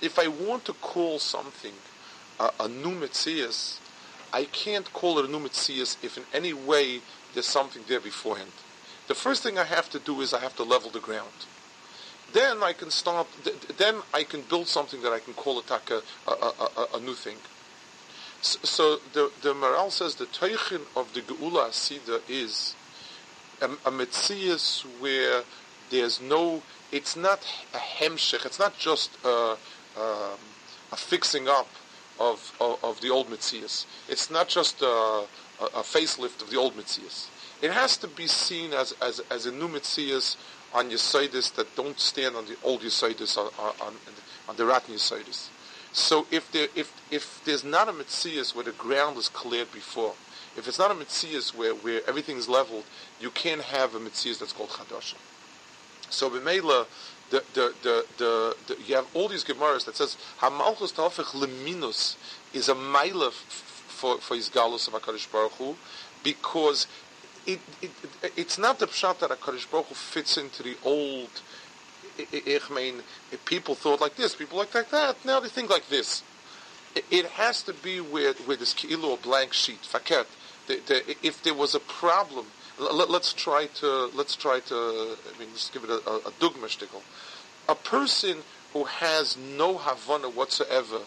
If 0.02 0.18
I 0.18 0.28
want 0.28 0.66
to 0.66 0.74
call 0.74 1.20
something 1.20 1.74
a, 2.40 2.52
a 2.62 2.68
new 2.68 3.00
mitzias, 3.00 3.80
I 4.32 4.46
can't 4.46 4.92
call 4.94 5.20
it 5.20 5.26
a 5.26 5.28
new 5.28 5.40
mitzias 5.40 5.98
if 6.04 6.18
in 6.18 6.24
any 6.34 6.54
way 6.54 7.02
there's 7.34 7.48
something 7.48 7.84
there 7.88 8.00
beforehand. 8.00 8.52
The 9.08 9.16
first 9.16 9.44
thing 9.44 9.58
I 9.58 9.64
have 9.64 9.90
to 9.90 10.00
do 10.00 10.22
is 10.22 10.34
I 10.34 10.40
have 10.40 10.56
to 10.58 10.64
level 10.64 10.90
the 10.90 11.00
ground. 11.00 11.48
Then 12.32 12.62
I 12.62 12.74
can 12.74 12.92
start. 12.92 13.28
Then 13.78 13.96
I 14.14 14.24
can 14.24 14.42
build 14.42 14.68
something 14.68 15.02
that 15.02 15.12
I 15.12 15.20
can 15.20 15.34
call 15.34 15.60
a, 16.28 16.32
a, 16.32 16.88
a, 16.94 17.00
new 17.00 17.16
thing. 17.16 17.38
So, 18.42 18.60
so 18.64 19.00
the 19.14 19.32
the 19.42 19.54
Maharal 19.56 19.92
says 19.92 20.16
the 20.16 20.28
teichin 20.28 20.82
of 20.96 21.12
the 21.14 21.22
Geula 21.22 21.70
Asida 21.70 22.22
is 22.30 22.76
a, 23.62 23.70
a 23.86 23.92
where 25.00 25.42
there's 25.90 26.22
no 26.22 26.62
it's 26.92 27.16
not 27.16 27.40
a 27.74 27.78
hemshech, 27.78 28.46
it's 28.46 28.60
not 28.60 28.78
just 28.78 29.12
a, 29.24 29.58
a, 29.98 30.38
a 30.92 30.96
fixing 30.96 31.48
up 31.48 31.68
of, 32.20 32.56
of, 32.60 32.84
of, 32.84 33.02
the 33.02 33.10
old 33.10 33.28
Mitzias. 33.28 33.86
It's 34.08 34.30
not 34.30 34.50
just 34.50 34.82
a, 34.82 34.86
a, 34.86 35.84
facelift 35.84 36.42
of 36.42 36.50
the 36.50 36.58
old 36.58 36.76
Mitzias. 36.76 37.28
It 37.62 37.72
has 37.72 37.98
to 37.98 38.08
be 38.08 38.28
seen 38.28 38.74
as, 38.74 38.94
as, 39.02 39.22
as 39.32 39.46
a 39.46 39.52
new 39.52 39.68
Metzias 39.68 40.36
on 40.74 40.90
Yesodis 40.90 41.56
that 41.56 41.76
don't 41.76 42.00
stand 42.00 42.36
on 42.36 42.46
the 42.46 42.56
old 42.64 42.82
Yesodis, 42.82 43.38
on, 43.38 43.52
on, 43.86 43.94
on 44.48 44.56
the 44.56 44.66
rotten 44.66 44.96
Yesodis. 44.96 45.50
So 45.92 46.28
if 46.32 46.52
there, 46.52 46.68
if, 46.76 46.94
if 47.12 47.42
there's 47.46 47.64
not 47.64 47.90
a 47.90 47.92
Metzias 47.92 48.54
where 48.54 48.66
the 48.66 48.72
ground 48.72 49.18
is 49.18 49.30
cleared 49.30 49.72
before, 49.72 50.14
if 50.58 50.68
it's 50.68 50.80
not 50.80 50.92
a 50.92 50.94
Metzias 50.94 51.56
where, 51.56 51.74
where 51.74 52.02
everything 52.08 52.38
is 52.38 52.50
leveled, 52.50 52.84
you 53.20 53.32
can't 53.32 53.62
have 53.62 53.96
a 53.96 54.00
Metzias 54.00 54.40
that's 54.40 54.54
called 54.54 54.70
Chadasha. 54.70 55.16
So 56.10 56.30
B'meila, 56.30 56.86
the, 57.30 57.44
the, 57.54 57.74
the, 57.84 58.06
the, 58.18 58.58
the, 58.68 58.78
you 58.88 58.96
have 58.96 59.08
all 59.14 59.28
these 59.28 59.44
Gemaras 59.44 59.86
that 59.86 59.96
says, 59.96 60.18
Hamalchus 60.40 60.96
Ta'afech 60.96 61.34
Leminus 61.34 62.18
is 62.54 62.70
a 62.70 62.76
Maila 62.76 63.32
for, 63.32 64.18
for 64.18 64.36
his 64.36 64.50
Galus 64.50 64.88
of 64.88 64.94
HaKadosh 64.94 65.32
Baruch 65.32 65.52
Hu, 65.54 65.76
because 66.24 66.88
it, 67.46 67.60
it, 67.82 67.92
it, 68.24 68.34
it's 68.36 68.58
not 68.58 68.80
the 68.80 68.88
pshat 68.88 69.20
that 69.20 69.30
HaKadosh 69.30 69.70
Baruch 69.70 69.88
Hu 69.88 69.96
fits 69.96 70.38
into 70.38 70.64
the 70.64 70.76
old, 70.84 71.30
I, 72.18 72.60
I 72.70 72.74
mean, 72.74 73.02
people 73.46 73.76
thought 73.76 74.02
like 74.02 74.16
this, 74.16 74.36
people 74.36 74.58
like 74.58 74.72
that, 74.72 75.18
now 75.26 75.40
they 75.40 75.50
think 75.50 75.70
like 75.70 75.88
this. 75.90 76.24
It, 77.12 77.26
has 77.28 77.62
to 77.64 77.74
be 77.74 78.02
with 78.02 78.40
where 78.48 78.58
this 78.58 78.74
kilo 78.74 79.16
blank 79.18 79.54
sheet, 79.54 79.84
faket. 79.84 80.26
The, 80.68 80.80
the, 80.88 81.16
if 81.26 81.42
there 81.44 81.54
was 81.54 81.76
a 81.76 81.80
problem, 81.80 82.48
let, 82.80 83.10
us 83.10 83.34
try 83.34 83.68
to 83.76 84.08
let's 84.16 84.36
try 84.36 84.60
to 84.62 84.76
I 84.76 85.40
mean 85.40 85.50
just 85.54 85.74
give 85.74 85.84
it 85.84 85.90
a, 85.90 86.10
a, 86.10 86.18
a 86.30 86.32
A 87.68 87.76
person 87.76 88.38
who 88.74 88.86
has 88.86 89.38
no 89.38 89.78
havana 89.78 90.30
whatsoever 90.30 91.02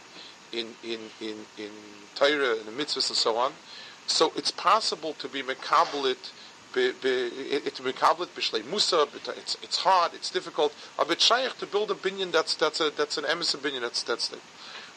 in 0.53 0.69
in 0.85 1.01
in 1.21 1.37
in 1.59 1.71
Torah 2.15 2.57
and 2.59 2.67
the 2.67 2.73
mitzvahs 2.73 3.09
and 3.09 3.17
so 3.17 3.37
on, 3.37 3.53
so 4.07 4.33
it's 4.37 4.51
possible 4.51 5.15
to 5.15 5.29
be 5.29 5.43
mekabelit. 5.43 6.31
It's 6.75 7.81
mekabelit 7.81 8.29
b'shlei 8.29 8.65
musa. 8.69 9.07
It's 9.37 9.57
it's 9.63 9.79
hard. 9.79 10.13
It's 10.15 10.31
difficult. 10.31 10.75
A 10.99 11.05
bit 11.05 11.21
to 11.21 11.67
build 11.67 11.91
a 11.91 11.95
binyan. 11.95 12.33
That's 12.33 12.55
that's 12.55 12.81
a 12.81 12.91
that's 12.91 13.17
an 13.17 13.25
emes 13.25 13.57
binyan. 13.57 13.81
That's 13.81 14.03
that's 14.03 14.29
the, 14.29 14.39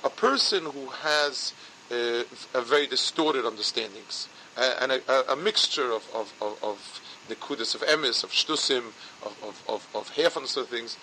a 0.03 0.10
person 0.10 0.65
who 0.65 0.88
has 0.88 1.53
uh, 1.91 2.24
a 2.53 2.62
very 2.62 2.88
distorted 2.88 3.46
understandings 3.46 4.27
and 4.57 4.91
a, 4.91 5.33
a, 5.33 5.35
mixture 5.35 5.91
of 5.91 6.07
of 6.13 6.33
of, 6.41 6.63
of 6.63 7.01
the 7.27 7.35
kudus 7.35 7.75
of 7.75 7.81
emes, 7.81 8.24
of 8.24 8.31
shtusim, 8.31 8.83
of 9.24 9.35
of 9.43 9.63
of, 9.67 9.88
of 9.95 10.38
understood 10.38 10.67
things. 10.67 10.97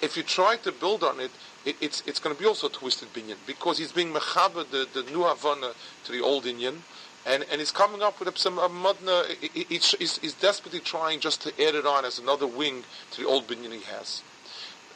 If 0.00 0.16
you 0.16 0.22
try 0.22 0.56
to 0.56 0.72
build 0.72 1.02
on 1.02 1.20
it, 1.20 1.30
it 1.64 1.76
it's 1.80 2.02
it's 2.06 2.20
going 2.20 2.34
to 2.34 2.40
be 2.40 2.46
also 2.46 2.68
twisted 2.68 3.12
binyan 3.12 3.36
because 3.46 3.78
he's 3.78 3.92
being 3.92 4.12
mechaber 4.12 4.68
the 4.70 4.88
the 4.92 5.08
new 5.10 5.24
havana 5.24 5.72
to 6.04 6.12
the 6.12 6.20
old 6.20 6.46
Indian. 6.46 6.82
And, 7.26 7.44
and 7.50 7.58
he's 7.60 7.72
coming 7.72 8.00
up 8.00 8.20
with 8.20 8.38
some 8.38 8.58
a 8.58 8.68
mudna. 8.70 9.26
He's, 9.68 9.90
he's, 9.98 10.34
desperately 10.34 10.80
trying 10.80 11.20
just 11.20 11.42
to 11.42 11.50
add 11.62 11.74
it 11.74 11.84
on 11.84 12.06
as 12.06 12.18
another 12.18 12.46
wing 12.46 12.84
to 13.10 13.20
the 13.20 13.28
old 13.28 13.46
binyan 13.46 13.72
he 13.72 13.82
has. 13.82 14.22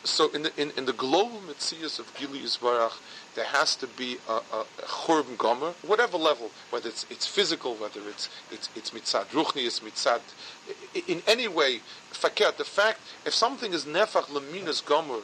So 0.05 0.31
in 0.31 0.43
the 0.45 0.53
in, 0.61 0.71
in 0.77 0.87
the 0.87 0.95
global 0.95 1.41
mitzias 1.41 1.99
of 1.99 2.15
Gili 2.15 2.39
Yisbarach, 2.39 2.93
there 3.35 3.45
has 3.47 3.77
to 3.77 3.87
be 3.87 4.19
a, 4.29 4.33
a, 4.33 4.61
a 4.61 5.25
gomer, 5.39 5.73
whatever 5.83 6.19
level, 6.19 6.51
whether 6.71 6.89
it's 6.89 7.07
it's 7.11 7.27
physical, 7.27 7.75
whether 7.75 8.01
it's 8.09 8.29
it's 8.51 8.69
it's 8.77 8.91
mitzad 8.91 9.25
ruchni, 9.27 9.67
it's 9.67 9.81
mitzad, 9.81 10.21
in 11.09 11.23
any 11.27 11.49
way, 11.49 11.81
fakir. 12.11 12.53
The 12.57 12.65
fact 12.65 13.01
if 13.25 13.35
something 13.35 13.73
is 13.73 13.85
nefach 13.85 14.27
leminas 14.27 14.85
gomer, 14.85 15.21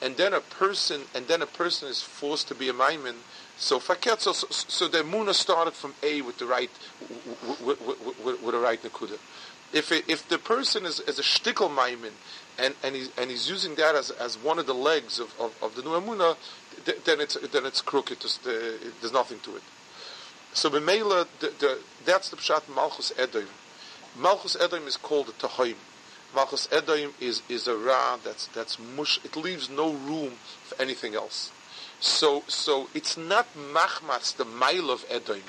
and 0.00 0.16
then 0.16 0.34
a 0.34 0.40
person 0.40 1.02
and 1.14 1.26
then 1.28 1.42
a 1.42 1.46
person 1.46 1.88
is 1.88 2.02
forced 2.02 2.48
to 2.48 2.54
be 2.54 2.68
a 2.68 2.72
maimin, 2.72 3.14
so 3.56 3.78
fakir. 3.78 4.16
So, 4.18 4.32
so, 4.32 4.46
so 4.50 4.88
the 4.88 4.98
muna 4.98 5.32
started 5.32 5.74
from 5.74 5.94
A 6.02 6.22
with 6.22 6.38
the 6.38 6.46
right 6.46 6.70
with, 7.64 7.80
with, 7.86 8.04
with, 8.24 8.42
with 8.42 8.52
the 8.54 8.60
right 8.60 8.82
nakuda. 8.82 9.18
If 9.72 9.90
it, 9.90 10.04
if 10.08 10.28
the 10.28 10.38
person 10.38 10.84
is, 10.84 11.00
is 11.00 11.18
a 11.18 11.22
shtickle 11.22 11.74
maimin 11.74 12.12
and 12.58 12.74
and 12.82 12.94
he's 12.94 13.10
and 13.16 13.30
he's 13.30 13.48
using 13.48 13.74
that 13.76 13.94
as 13.94 14.10
as 14.10 14.36
one 14.36 14.58
of 14.58 14.66
the 14.66 14.74
legs 14.74 15.18
of, 15.18 15.34
of, 15.40 15.54
of 15.62 15.74
the 15.74 15.82
new 15.82 15.90
amuna, 15.90 16.36
then 17.04 17.20
it's 17.20 17.36
then 17.52 17.64
it's 17.64 17.80
crooked. 17.80 18.20
Just, 18.20 18.46
uh, 18.46 18.50
there's 19.00 19.12
nothing 19.12 19.40
to 19.40 19.56
it. 19.56 19.62
So 20.52 20.68
b'meila, 20.68 21.26
the, 21.40 21.52
the, 21.58 21.78
that's 22.04 22.28
the 22.28 22.36
pshat 22.36 22.74
malchus 22.74 23.12
edoim. 23.12 23.46
Malchus 24.18 24.56
edoim 24.56 24.86
is 24.86 24.98
called 24.98 25.28
the. 25.28 25.74
Malchus 26.34 26.66
edoim 26.68 27.12
is 27.20 27.42
is 27.48 27.66
a 27.66 27.76
ra 27.76 28.18
that's 28.22 28.46
that's 28.48 28.78
mush. 28.78 29.18
It 29.24 29.36
leaves 29.36 29.70
no 29.70 29.92
room 29.92 30.32
for 30.64 30.80
anything 30.80 31.14
else. 31.14 31.50
So 32.00 32.42
so 32.48 32.88
it's 32.94 33.16
not 33.16 33.46
machmas 33.54 34.36
the 34.36 34.44
mile 34.44 34.90
of 34.90 35.08
edoim 35.08 35.42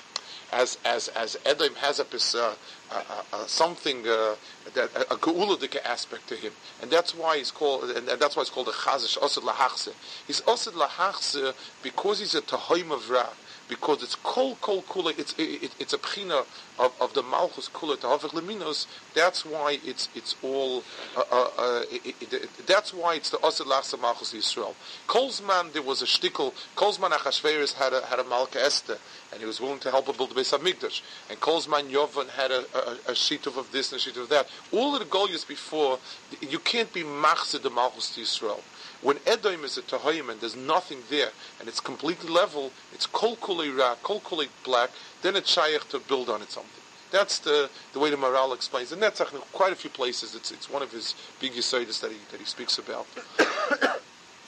as 0.54 0.78
as 0.86 1.08
as 1.10 1.38
Edom 1.46 1.74
has 1.76 2.00
a 2.00 2.06
uh, 2.36 2.56
uh, 2.92 3.24
uh, 3.34 3.46
something 3.48 4.04
that 4.04 4.90
a, 4.96 5.16
geuladic 5.18 5.78
aspect 5.84 6.28
to 6.30 6.36
him, 6.36 6.54
and 6.82 6.92
that's 6.92 7.16
why 7.16 7.38
he's 7.38 7.52
called 7.52 7.90
and, 7.90 8.08
and 8.08 8.22
that's 8.22 8.36
why 8.36 8.42
it's 8.42 8.52
called 8.52 8.68
a 8.68 8.72
chazish 8.72 9.18
osed 9.18 9.44
lahachse. 9.44 9.94
He's 10.28 10.42
osed 10.42 10.74
lahachse 10.74 11.54
because 11.82 12.20
he's 12.20 12.36
a 12.36 12.42
tahoim 12.42 12.92
of 12.92 13.10
ra 13.10 13.28
because 13.70 14.04
it's 14.04 14.16
kol 14.16 14.56
kol 14.56 14.82
kula. 14.84 15.18
It's 15.18 15.34
it, 15.34 15.64
it, 15.64 15.72
it's 15.80 15.94
a 15.94 15.98
pchina 15.98 16.46
of, 16.80 16.94
of 17.00 17.14
the 17.14 17.24
malchus 17.24 17.70
kula 17.70 18.00
to 18.02 18.08
havich 18.08 18.32
leminos. 18.32 18.88
That's 19.14 19.46
why 19.46 19.80
it's 19.84 20.10
it's 20.16 20.36
all. 20.44 20.84
Uh, 21.16 21.24
uh, 21.32 21.50
uh, 21.58 21.84
it, 21.92 22.50
that's 22.68 22.94
why 22.94 23.16
it's 23.16 23.30
the 23.30 23.38
osed 23.38 23.66
lachsa 23.66 24.00
malchus 24.00 24.34
Yisrael. 24.34 24.74
Kolzman 25.08 25.74
there 25.74 25.82
was 25.82 26.02
a 26.02 26.06
shtickle. 26.06 26.54
Kolzman 26.76 27.12
Achashverosh 27.12 27.74
had 27.74 27.94
a 27.94 28.06
had 28.06 28.20
a 28.20 28.24
malka 28.24 28.62
Esther, 28.62 28.98
and 29.32 29.40
he 29.40 29.46
was 29.46 29.62
willing 29.62 29.80
to 29.80 29.92
help 29.92 30.08
her 30.08 30.14
build 30.14 30.32
the 30.32 30.36
Beis 30.36 30.58
Hamikdash. 30.58 31.02
And 31.30 31.40
Kolzman 31.40 31.90
Yovan 31.90 32.30
had 32.30 32.52
a, 32.52 32.66
a, 32.76 33.12
a 33.12 33.16
sheet 33.16 33.48
of 33.48 33.72
this 33.72 33.92
and 33.92 34.00
a 34.00 34.02
sheet 34.02 34.18
of 34.18 34.30
that. 34.30 34.48
All 34.72 34.94
of 34.94 35.00
the 35.00 35.06
Goliaths 35.06 35.46
before, 35.46 36.00
you 36.42 36.60
can't 36.60 36.92
be 36.94 37.04
machzid 37.04 37.62
the 37.62 37.70
malchus 37.70 38.16
to 38.16 38.22
Yisrael. 38.22 38.60
When 39.04 39.20
Edom 39.26 39.66
is 39.66 39.78
a 39.78 39.82
Tahoyim 39.82 40.30
and 40.30 40.40
there's 40.40 40.56
nothing 40.56 41.00
there, 41.10 41.30
and 41.60 41.68
it's 41.68 41.82
completely 41.82 42.30
level, 42.30 42.72
it's 42.94 43.06
kol 43.06 43.38
ra, 43.38 43.96
kol 44.02 44.22
black, 44.64 44.90
then 45.22 45.36
it's 45.36 45.52
shaykh 45.52 45.88
to 45.90 46.00
build 46.00 46.30
on 46.30 46.42
it 46.42 46.52
something. 46.52 46.82
That's 47.12 47.38
the, 47.40 47.70
the 47.94 48.00
way 48.00 48.10
the 48.10 48.16
Maharal 48.16 48.56
explains. 48.56 48.92
And 48.92 49.02
that's 49.02 49.22
quite 49.52 49.72
a 49.72 49.76
few 49.76 49.92
places. 49.92 50.34
It's, 50.34 50.52
it's 50.52 50.68
one 50.68 50.82
of 50.82 50.92
his 50.92 51.14
big 51.40 51.52
yisoidis 51.52 52.02
that 52.02 52.12
he, 52.12 52.18
that 52.32 52.40
he 52.40 52.46
speaks 52.46 52.80
about. 52.80 53.06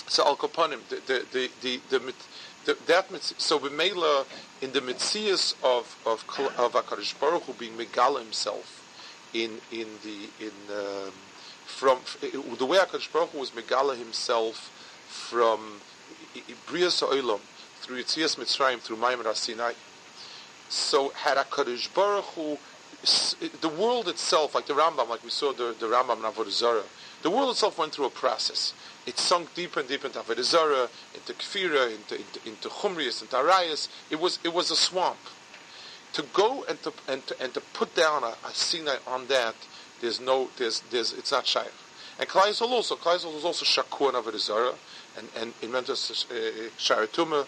so 0.07 0.25
Al 0.25 0.35
Kapanim, 0.35 0.79
the, 0.89 0.95
the, 1.05 1.25
the, 1.31 1.51
the, 1.61 1.79
the, 1.91 2.13
the 2.65 2.77
that 2.87 3.21
so 3.21 3.59
B'meila, 3.59 4.25
in 4.61 4.71
the 4.71 4.79
Mitzias 4.79 5.53
of, 5.63 5.95
of, 6.07 6.25
of 6.57 6.73
Baruch 7.19 7.43
Hu 7.43 7.53
being 7.53 7.73
Megala 7.73 8.19
himself 8.19 8.81
in, 9.35 9.59
in 9.71 9.87
the, 10.03 10.29
in, 10.39 10.51
um, 10.71 11.11
from 11.75 11.99
eh, 12.23 12.29
the 12.57 12.65
way 12.65 12.77
Hakadosh 12.77 13.11
Baruch 13.11 13.31
Hu 13.31 13.39
was 13.39 13.51
Megala 13.51 13.97
himself 13.97 14.71
from 15.07 15.81
Bria 16.67 16.89
Sa'olam 16.89 17.41
through 17.81 18.01
Yitzias 18.01 18.37
Mitzrayim 18.37 18.79
through 18.79 18.95
Maimon 18.95 19.33
Sinai. 19.35 19.73
So 20.69 21.09
had 21.09 21.37
Hakadosh 21.37 21.93
Baruch 21.93 22.23
Hu 22.35 22.53
eh, 22.53 23.49
the 23.59 23.67
world 23.67 24.07
itself, 24.07 24.55
like 24.55 24.67
the 24.67 24.73
Rambam, 24.73 25.09
like 25.09 25.21
we 25.23 25.29
saw 25.29 25.51
the, 25.51 25.75
the 25.77 25.87
Rambam 25.87 26.45
in 26.45 26.51
Zarah, 26.51 26.83
the 27.23 27.29
world 27.29 27.49
itself 27.49 27.77
went 27.77 27.93
through 27.93 28.05
a 28.05 28.09
process. 28.09 28.73
It 29.05 29.19
sunk 29.19 29.53
deeper 29.53 29.81
and 29.81 29.89
deeper 29.89 30.07
into 30.07 30.19
Avodah 30.19 30.43
Zarah, 30.43 30.87
into 31.13 31.33
Kfira, 31.33 31.93
into, 31.93 32.15
into, 32.15 32.39
into 32.45 32.69
Chumrius, 32.69 33.21
into 33.21 33.35
Arayas. 33.35 33.89
It 34.09 34.21
was, 34.21 34.39
it 34.45 34.53
was 34.53 34.71
a 34.71 34.77
swamp. 34.77 35.19
To 36.13 36.23
go 36.33 36.63
and 36.69 36.81
to, 36.83 36.93
and 37.09 37.27
to, 37.27 37.41
and 37.41 37.53
to 37.53 37.59
put 37.73 37.93
down 37.95 38.23
a, 38.23 38.35
a 38.47 38.53
Sinai 38.53 38.95
on 39.05 39.27
that 39.27 39.55
there's 40.01 40.19
no, 40.19 40.49
there's, 40.57 40.81
there's, 40.91 41.13
it's 41.13 41.31
not 41.31 41.45
shaykh. 41.45 41.71
And 42.19 42.29
Klai 42.29 42.49
Yisrael 42.49 42.71
also, 42.71 42.95
Klai 42.95 43.17
Yisrael 43.17 43.37
is 43.37 43.45
also 43.45 43.65
shakur 43.65 44.13
and 44.13 44.17
avodah 44.17 44.75
and 45.17 45.27
and 45.37 45.53
in 45.61 45.71
Mentos 45.71 46.25
uh, 46.31 46.69
sharatuma. 46.77 47.45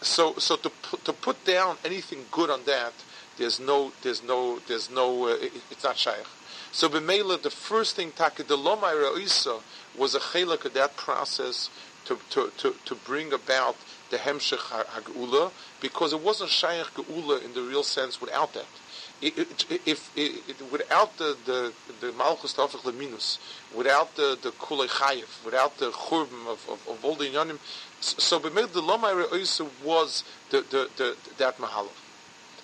So 0.00 0.34
so 0.38 0.56
to 0.56 0.70
to 1.04 1.12
put 1.12 1.44
down 1.44 1.76
anything 1.84 2.24
good 2.30 2.50
on 2.50 2.64
that, 2.64 2.92
there's 3.36 3.60
no 3.60 3.92
there's 4.02 4.22
no 4.22 4.58
there's 4.66 4.90
no 4.90 5.28
uh, 5.28 5.36
it, 5.40 5.52
it's 5.70 5.84
not 5.84 5.96
shaykh. 5.96 6.26
So 6.72 6.88
b'meila, 6.88 7.40
the 7.42 7.50
first 7.50 7.96
thing 7.96 8.12
the 8.16 8.24
ra'isa 8.56 9.60
was 9.96 10.14
a 10.14 10.20
chelik 10.20 10.64
of 10.64 10.74
that 10.74 10.96
process 10.96 11.70
to, 12.04 12.18
to, 12.30 12.52
to, 12.58 12.74
to 12.84 12.94
bring 12.94 13.32
about 13.32 13.76
the 14.10 14.18
hemshech 14.18 14.58
ha'geula 14.58 15.50
because 15.80 16.12
it 16.12 16.20
wasn't 16.20 16.50
shaykh 16.50 16.86
geula 16.94 17.42
in 17.44 17.54
the 17.54 17.62
real 17.62 17.82
sense 17.82 18.20
without 18.20 18.52
that 18.54 18.66
if, 19.20 20.16
if, 20.16 20.72
without 20.72 21.16
the 21.18 21.36
the 21.44 21.72
the 22.00 22.12
malchus 22.12 22.54
tafich 22.54 22.84
leminus, 22.84 23.38
without 23.74 24.14
the 24.16 24.38
the 24.40 24.50
kulei 24.50 24.88
chayev, 24.88 25.44
without 25.44 25.76
the 25.78 25.90
churban 25.90 26.46
of, 26.46 26.68
of, 26.68 26.88
of 26.88 27.04
all 27.04 27.14
the 27.14 27.26
inyanim, 27.26 27.58
so 28.00 28.38
b'mid 28.38 28.72
the 28.72 28.80
lomay 28.80 29.24
re'oisa 29.24 29.68
was 29.84 30.24
the, 30.50 30.60
the, 30.70 30.88
the, 30.96 31.16
that 31.38 31.58
mahalach. 31.58 31.88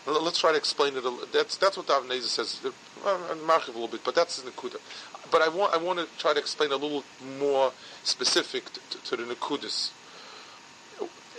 Let's 0.07 0.39
try 0.39 0.53
to 0.53 0.59
explain 0.59 0.97
it. 0.97 1.05
A, 1.05 1.27
that's 1.33 1.57
that's 1.57 1.77
what 1.77 1.87
Dav 1.87 2.05
Neza 2.05 2.23
says. 2.23 2.61
Marchiv 3.03 3.69
a 3.69 3.73
little 3.73 3.89
bit, 3.89 4.05
but 4.05 4.15
that's 4.15 4.43
the 4.43 4.51
nekuda. 4.51 4.77
But 5.31 5.41
I 5.41 5.49
want 5.49 5.73
I 5.73 5.79
want 5.79 5.99
to 5.99 6.07
try 6.19 6.35
to 6.35 6.39
explain 6.39 6.73
a 6.73 6.77
little 6.77 7.05
more 7.39 7.73
specific 8.03 8.65
to, 8.91 8.99
to 9.03 9.17
the 9.17 9.35
nekudas. 9.35 9.93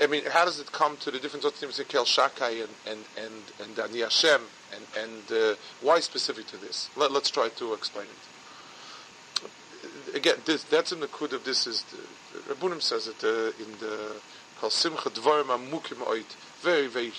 I 0.02 0.08
mean, 0.08 0.26
how 0.26 0.44
does 0.44 0.60
it 0.60 0.72
come 0.72 0.98
to 0.98 1.12
the 1.12 1.20
difference 1.20 1.46
between 1.46 1.88
Kel 1.88 2.06
Shakai 2.06 2.64
and 2.64 2.74
and 2.86 3.06
and 3.18 3.44
and 3.64 3.80
Ani 3.80 4.02
Hashem, 4.02 4.42
and 4.76 4.86
and 5.04 5.32
uh, 5.32 5.56
why 5.82 6.00
specific 6.00 6.48
to 6.48 6.58
this? 6.58 6.90
Let, 6.96 7.12
us 7.12 7.30
try 7.30 7.50
to 7.50 7.74
explain 7.74 8.08
it. 8.08 10.16
Again, 10.16 10.38
this, 10.46 10.64
that's 10.64 10.92
in 10.92 11.00
the 11.00 11.08
kud 11.08 11.34
of 11.34 11.44
this 11.44 11.68
is 11.68 11.84
the, 11.84 12.54
Rabbunim 12.54 12.82
says 12.82 13.08
it 13.08 13.24
uh, 13.24 13.52
in 13.64 13.72
the 13.80 14.16
called 14.60 14.74
Simcha 14.74 15.10
Dvarim 15.10 15.46
Amukim 15.46 16.08
Oit. 16.08 16.36
Very 16.62 16.88
very 16.88 17.14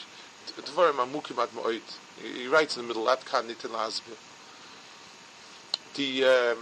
Dvarim 0.54 0.94
Amukim 0.94 1.42
Ad 1.42 1.50
Moit. 1.50 1.98
He 2.22 2.46
writes 2.46 2.76
in 2.76 2.82
the 2.82 2.88
middle 2.88 3.06
Atkan 3.06 3.48
Nitin 3.48 3.70
Lazbe. 3.70 4.16
The 5.94 6.24
um, 6.24 6.58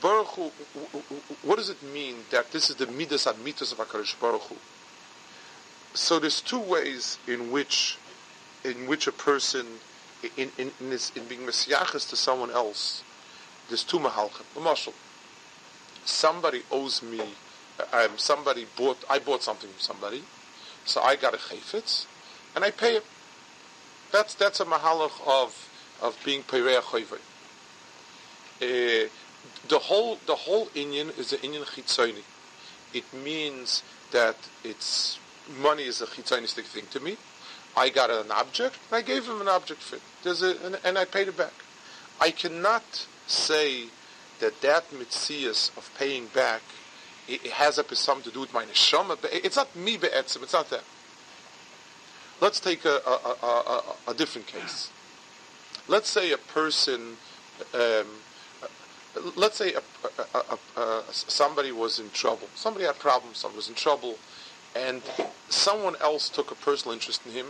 Baruch 0.00 0.52
what 1.42 1.56
does 1.56 1.68
it 1.68 1.82
mean 1.82 2.16
that 2.30 2.52
this 2.52 2.70
is 2.70 2.76
the 2.76 2.86
midas 2.86 3.26
and 3.26 3.44
midas 3.44 3.72
of 3.72 3.78
HaKadosh 3.78 4.18
Baruch? 4.18 4.50
So 5.94 6.18
there's 6.18 6.40
two 6.40 6.58
ways 6.58 7.18
in 7.26 7.50
which, 7.50 7.98
in 8.64 8.86
which 8.86 9.06
a 9.06 9.12
person, 9.12 9.66
in, 10.36 10.50
in, 10.58 10.70
in, 10.80 10.92
in 10.92 11.24
being 11.28 11.40
messiachas 11.42 12.08
to 12.10 12.16
someone 12.16 12.50
else, 12.50 13.02
there's 13.68 13.84
two 13.84 13.98
mahalchim. 13.98 14.44
A 14.56 14.60
marshal. 14.60 14.94
Somebody 16.04 16.62
owes 16.70 17.02
me, 17.02 17.22
um, 17.92 18.10
somebody 18.16 18.66
bought, 18.76 18.98
I 19.08 19.18
bought 19.18 19.42
something 19.42 19.70
from 19.70 19.80
somebody, 19.80 20.22
so 20.84 21.00
I 21.00 21.16
got 21.16 21.34
a 21.34 21.38
chayfetz, 21.38 22.06
and 22.54 22.64
I 22.64 22.70
pay 22.70 22.96
it. 22.96 23.04
That's, 24.10 24.34
that's 24.34 24.60
a 24.60 24.64
mahalach 24.64 25.12
of, 25.26 25.68
of 26.02 26.18
being 26.24 26.42
peirei 26.42 26.80
chayvei. 26.80 27.18
Uh, 28.60 29.08
the 29.68 29.78
whole 29.78 30.18
the 30.26 30.34
whole 30.34 30.66
Inyan 30.68 31.18
is 31.18 31.32
an 31.32 31.40
Inyan 31.40 31.64
chitzoni. 31.64 32.22
It 32.94 33.04
means 33.12 33.82
that 34.12 34.36
it's 34.62 35.18
money 35.60 35.84
is 35.84 36.00
a 36.00 36.06
chitzonistic 36.06 36.64
thing 36.64 36.84
to 36.92 37.00
me. 37.00 37.16
I 37.76 37.88
got 37.88 38.10
an 38.10 38.30
object, 38.30 38.78
and 38.90 38.96
I 38.96 39.02
gave 39.02 39.26
him 39.26 39.40
an 39.40 39.48
object 39.48 39.82
for 39.82 39.96
it. 39.96 40.02
There's 40.22 40.42
a, 40.42 40.56
and, 40.64 40.78
and 40.84 40.98
I 40.98 41.04
paid 41.04 41.28
it 41.28 41.36
back. 41.36 41.52
I 42.20 42.30
cannot 42.30 43.06
say 43.26 43.86
that 44.40 44.60
that 44.60 44.90
mitzias 44.90 45.76
of 45.76 45.90
paying 45.98 46.26
back 46.26 46.62
it, 47.28 47.44
it 47.44 47.52
has 47.52 47.78
a 47.78 47.94
something 47.94 48.24
to 48.24 48.30
do 48.30 48.40
with 48.40 48.52
my 48.52 48.64
neshama. 48.64 49.18
It's 49.32 49.56
not 49.56 49.74
me 49.76 49.96
be'etzim. 49.96 50.42
It's 50.42 50.52
not 50.52 50.68
that. 50.70 50.82
Let's 52.40 52.58
take 52.58 52.84
a, 52.84 53.00
a, 53.06 53.46
a, 53.46 53.82
a, 54.08 54.14
different 54.14 54.48
case. 54.48 54.90
Let's 55.86 56.08
say 56.08 56.32
a 56.32 56.38
person 56.38 57.16
um, 57.72 58.06
let's 59.36 59.56
say 59.56 59.74
somebody 61.12 61.72
was 61.72 61.98
in 61.98 62.10
trouble. 62.10 62.48
Somebody 62.54 62.86
had 62.86 62.98
problems. 62.98 63.38
Someone 63.38 63.56
was 63.56 63.68
in 63.68 63.74
trouble, 63.74 64.16
and 64.74 65.02
someone 65.48 65.96
else 66.00 66.28
took 66.28 66.50
a 66.50 66.54
personal 66.54 66.94
interest 66.94 67.24
in 67.26 67.32
him, 67.32 67.46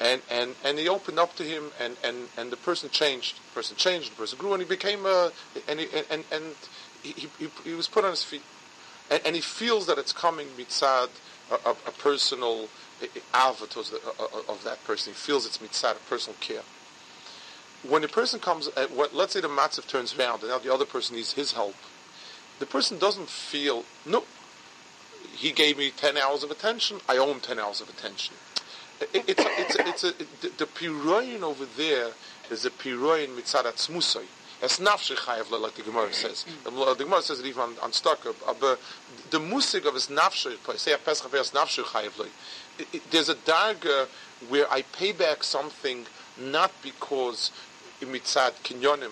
and, 0.00 0.20
and, 0.30 0.54
and 0.64 0.78
he 0.78 0.88
opened 0.88 1.18
up 1.18 1.34
to 1.36 1.44
him, 1.44 1.70
and, 1.80 1.96
and, 2.02 2.28
and 2.36 2.50
the 2.50 2.56
person 2.56 2.90
changed. 2.90 3.36
The 3.36 3.54
person 3.54 3.76
changed. 3.76 4.12
The 4.12 4.16
person 4.16 4.38
grew, 4.38 4.52
and 4.52 4.62
he 4.62 4.68
became 4.68 5.06
a 5.06 5.30
and 5.68 5.80
he, 5.80 5.86
and 6.10 6.24
and 6.32 6.44
he, 7.02 7.28
he, 7.38 7.48
he 7.64 7.74
was 7.74 7.88
put 7.88 8.04
on 8.04 8.10
his 8.10 8.24
feet, 8.24 8.42
and, 9.10 9.20
and 9.24 9.34
he 9.34 9.40
feels 9.40 9.86
that 9.86 9.98
it's 9.98 10.12
coming 10.12 10.48
mitzad 10.58 11.08
a, 11.50 11.70
a, 11.70 11.92
personal 11.98 12.68
eh, 13.02 13.06
eh, 13.14 13.20
avatar 13.34 13.82
of 14.48 14.60
that 14.64 14.82
person. 14.84 15.12
He 15.12 15.16
feels 15.16 15.46
it's 15.46 15.58
mitzad 15.58 15.92
a 15.92 16.08
personal 16.08 16.36
care 16.40 16.62
when 17.88 18.04
a 18.04 18.08
person 18.08 18.38
comes, 18.38 18.68
at 18.76 18.90
what, 18.90 19.14
let's 19.14 19.32
say 19.32 19.40
the 19.40 19.48
matzav 19.48 19.86
turns 19.86 20.16
around 20.16 20.40
and 20.42 20.50
now 20.50 20.58
the 20.58 20.72
other 20.72 20.84
person 20.84 21.16
needs 21.16 21.32
his 21.32 21.52
help, 21.52 21.74
the 22.58 22.66
person 22.66 22.98
doesn't 22.98 23.28
feel, 23.28 23.84
no, 24.06 24.24
he 25.32 25.52
gave 25.52 25.78
me 25.78 25.90
10 25.90 26.16
hours 26.16 26.42
of 26.42 26.50
attention, 26.50 27.00
I 27.08 27.16
owe 27.18 27.30
him 27.32 27.40
10 27.40 27.58
hours 27.58 27.80
of 27.80 27.88
attention. 27.88 28.34
It, 29.00 29.24
it's, 29.28 29.44
it's, 29.58 29.76
it's 29.76 30.04
a, 30.04 30.12
the, 30.42 30.52
the 30.58 30.66
piroyin 30.66 31.42
over 31.42 31.64
there 31.76 32.10
is 32.50 32.64
a 32.64 32.70
piroyin 32.70 33.28
mitzadat 33.28 33.74
smusay. 33.74 34.24
Es 34.62 34.78
nafshe 34.78 35.16
chayav 35.16 35.50
like 35.60 35.74
the 35.74 35.82
Gemara 35.82 36.12
says. 36.12 36.46
The, 36.62 36.70
Gemara 36.70 37.22
says 37.22 37.40
it 37.40 37.46
even 37.46 37.62
on, 37.62 37.74
on 37.82 37.92
Stucker. 37.92 38.30
Uh, 38.46 38.54
but 38.60 38.80
the 39.30 39.40
musig 39.40 39.86
of 39.86 39.94
his 39.94 40.06
nafshe, 40.06 40.56
say 40.78 40.92
a 40.92 40.98
pesach 40.98 41.34
es 41.34 41.50
nafshe 41.50 41.82
chayav 41.82 42.28
There's 43.10 43.28
a 43.28 43.34
darga 43.34 44.06
where 44.48 44.70
I 44.70 44.82
pay 44.82 45.10
back 45.10 45.42
something 45.42 46.06
not 46.38 46.70
because 46.82 47.50
mitzad 48.02 48.52
kinyonim, 48.62 49.10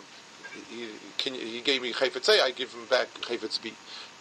he, 0.71 0.89
he 1.31 1.61
gave 1.61 1.83
me 1.83 1.93
chayfetz 1.93 2.29
A, 2.29 2.43
I 2.45 2.51
give 2.53 2.73
him 2.73 2.87
back 2.87 3.09
chayfetz 3.15 3.61
B. 3.61 3.73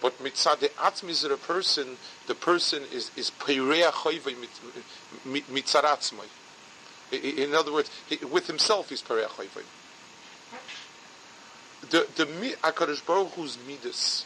But 0.02 0.18
mitzad 0.24 0.60
the 0.60 1.34
a 1.34 1.38
person, 1.38 1.98
the 2.28 2.36
person 2.36 2.84
is 2.92 3.12
is 3.16 3.32
peirea 3.40 3.92
chayvei 3.92 4.36
mitzaratzmoi. 5.28 6.28
In 7.12 7.56
other 7.56 7.74
words, 7.74 7.90
he, 8.08 8.24
with 8.26 8.48
himself 8.48 8.90
he's 8.90 9.02
peirea 9.02 9.28
chayvei. 9.28 9.64
The 11.90 12.08
the 12.16 12.26
Hakadosh 12.26 13.06
Baruch 13.06 13.32
Hu's 13.34 13.58
midas. 13.68 14.26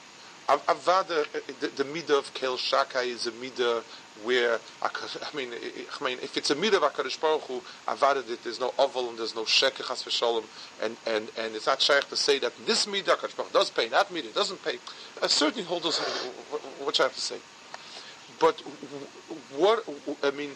Avada, 0.50 1.26
the, 1.62 1.68
the 1.70 1.86
midah 1.86 2.20
of 2.20 2.34
Kel 2.34 2.58
Shakai 2.58 3.08
is 3.08 3.28
a 3.28 3.32
midah 3.32 3.82
where 4.24 4.60
I 4.82 4.90
mean, 5.36 5.50
I 5.54 6.04
mean, 6.04 6.20
if 6.22 6.38
it's 6.38 6.52
a 6.52 6.56
midah 6.56 6.76
of 6.76 6.94
Hakadosh 6.94 7.20
Baruch 7.20 7.44
Hu, 7.44 7.62
Avada 7.88 8.26
that 8.26 8.44
there's 8.44 8.60
no 8.60 8.74
oval 8.78 9.10
and 9.10 9.18
there's 9.18 9.36
no 9.36 9.44
sheker 9.44 9.86
chas 9.88 10.04
v'shalom, 10.04 10.44
and 10.82 10.96
and 11.06 11.32
and 11.38 11.56
it's 11.56 11.68
not 11.68 11.82
shaykh 11.82 12.08
to 12.10 12.16
say 12.16 12.40
that 12.40 12.54
this 12.66 12.86
midah 12.86 13.18
Hakadosh 13.18 13.36
Baruch 13.36 13.54
does 13.54 13.70
pay, 13.72 13.88
that 13.90 14.10
midah 14.10 14.34
doesn't 14.34 14.64
pay. 14.64 14.78
I 15.22 15.28
certainly 15.28 15.64
hold 15.64 15.86
us. 15.86 16.00
What 16.84 17.00
I 17.00 17.04
have 17.04 17.14
to 17.14 17.22
say, 17.22 17.38
but 18.40 18.60
what 19.58 19.84
I 20.24 20.32
mean, 20.32 20.52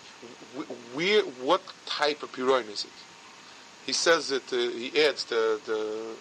where 0.94 1.22
what 1.22 1.62
type 1.86 2.24
of 2.24 2.32
piroin 2.32 2.70
is 2.70 2.86
it? 2.86 2.92
He 3.86 3.94
says 3.94 4.30
that 4.30 4.52
uh, 4.52 4.58
he 4.58 4.92
adds 5.02 5.26
the 5.26 5.60
the 5.66 6.16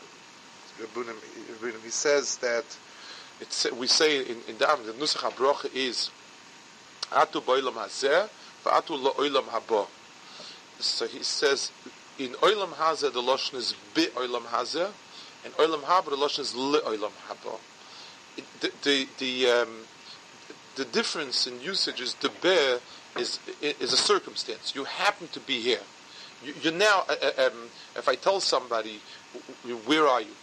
he 1.82 1.90
says 1.90 2.36
that 2.38 2.64
it's, 3.40 3.70
we 3.72 3.86
say 3.86 4.20
in, 4.20 4.36
in 4.48 4.58
the 4.58 4.66
the 4.84 4.92
Nusach 4.92 5.74
is 5.74 6.10
Atu 7.12 7.40
boilam 7.40 7.74
hazeh, 7.74 8.28
v'atu 8.64 9.00
lo 9.00 9.12
oilam 9.14 9.44
haba. 9.44 9.86
So 10.80 11.06
he 11.06 11.22
says, 11.22 11.70
in 12.18 12.30
oilam 12.34 12.70
hazeh 12.70 13.12
the 13.12 13.22
lashon 13.22 13.54
is 13.54 13.74
bi 13.94 14.06
oilam 14.16 14.42
hazeh, 14.42 14.90
and 15.44 15.54
oilam 15.54 15.82
haba 15.82 16.10
the 16.10 16.16
lashon 16.16 16.40
is 16.40 16.54
li 16.54 16.80
oilam 16.80 17.12
haba. 17.28 17.58
The 18.60 18.72
the 18.82 19.08
the, 19.18 19.50
um, 19.50 19.68
the 20.74 20.84
difference 20.84 21.46
in 21.46 21.60
usage 21.60 22.00
is 22.00 22.14
the 22.14 22.30
be 22.42 22.78
is 23.20 23.38
is 23.62 23.92
a 23.92 23.96
circumstance. 23.96 24.74
You 24.74 24.84
happen 24.84 25.28
to 25.28 25.40
be 25.40 25.60
here. 25.60 25.80
You, 26.44 26.54
you 26.62 26.70
now, 26.70 27.04
uh, 27.08 27.14
uh 27.22 27.46
um, 27.46 27.70
if 27.96 28.08
I 28.08 28.14
tell 28.14 28.40
somebody, 28.40 29.00
where 29.86 30.06
are 30.06 30.20
you? 30.20 30.34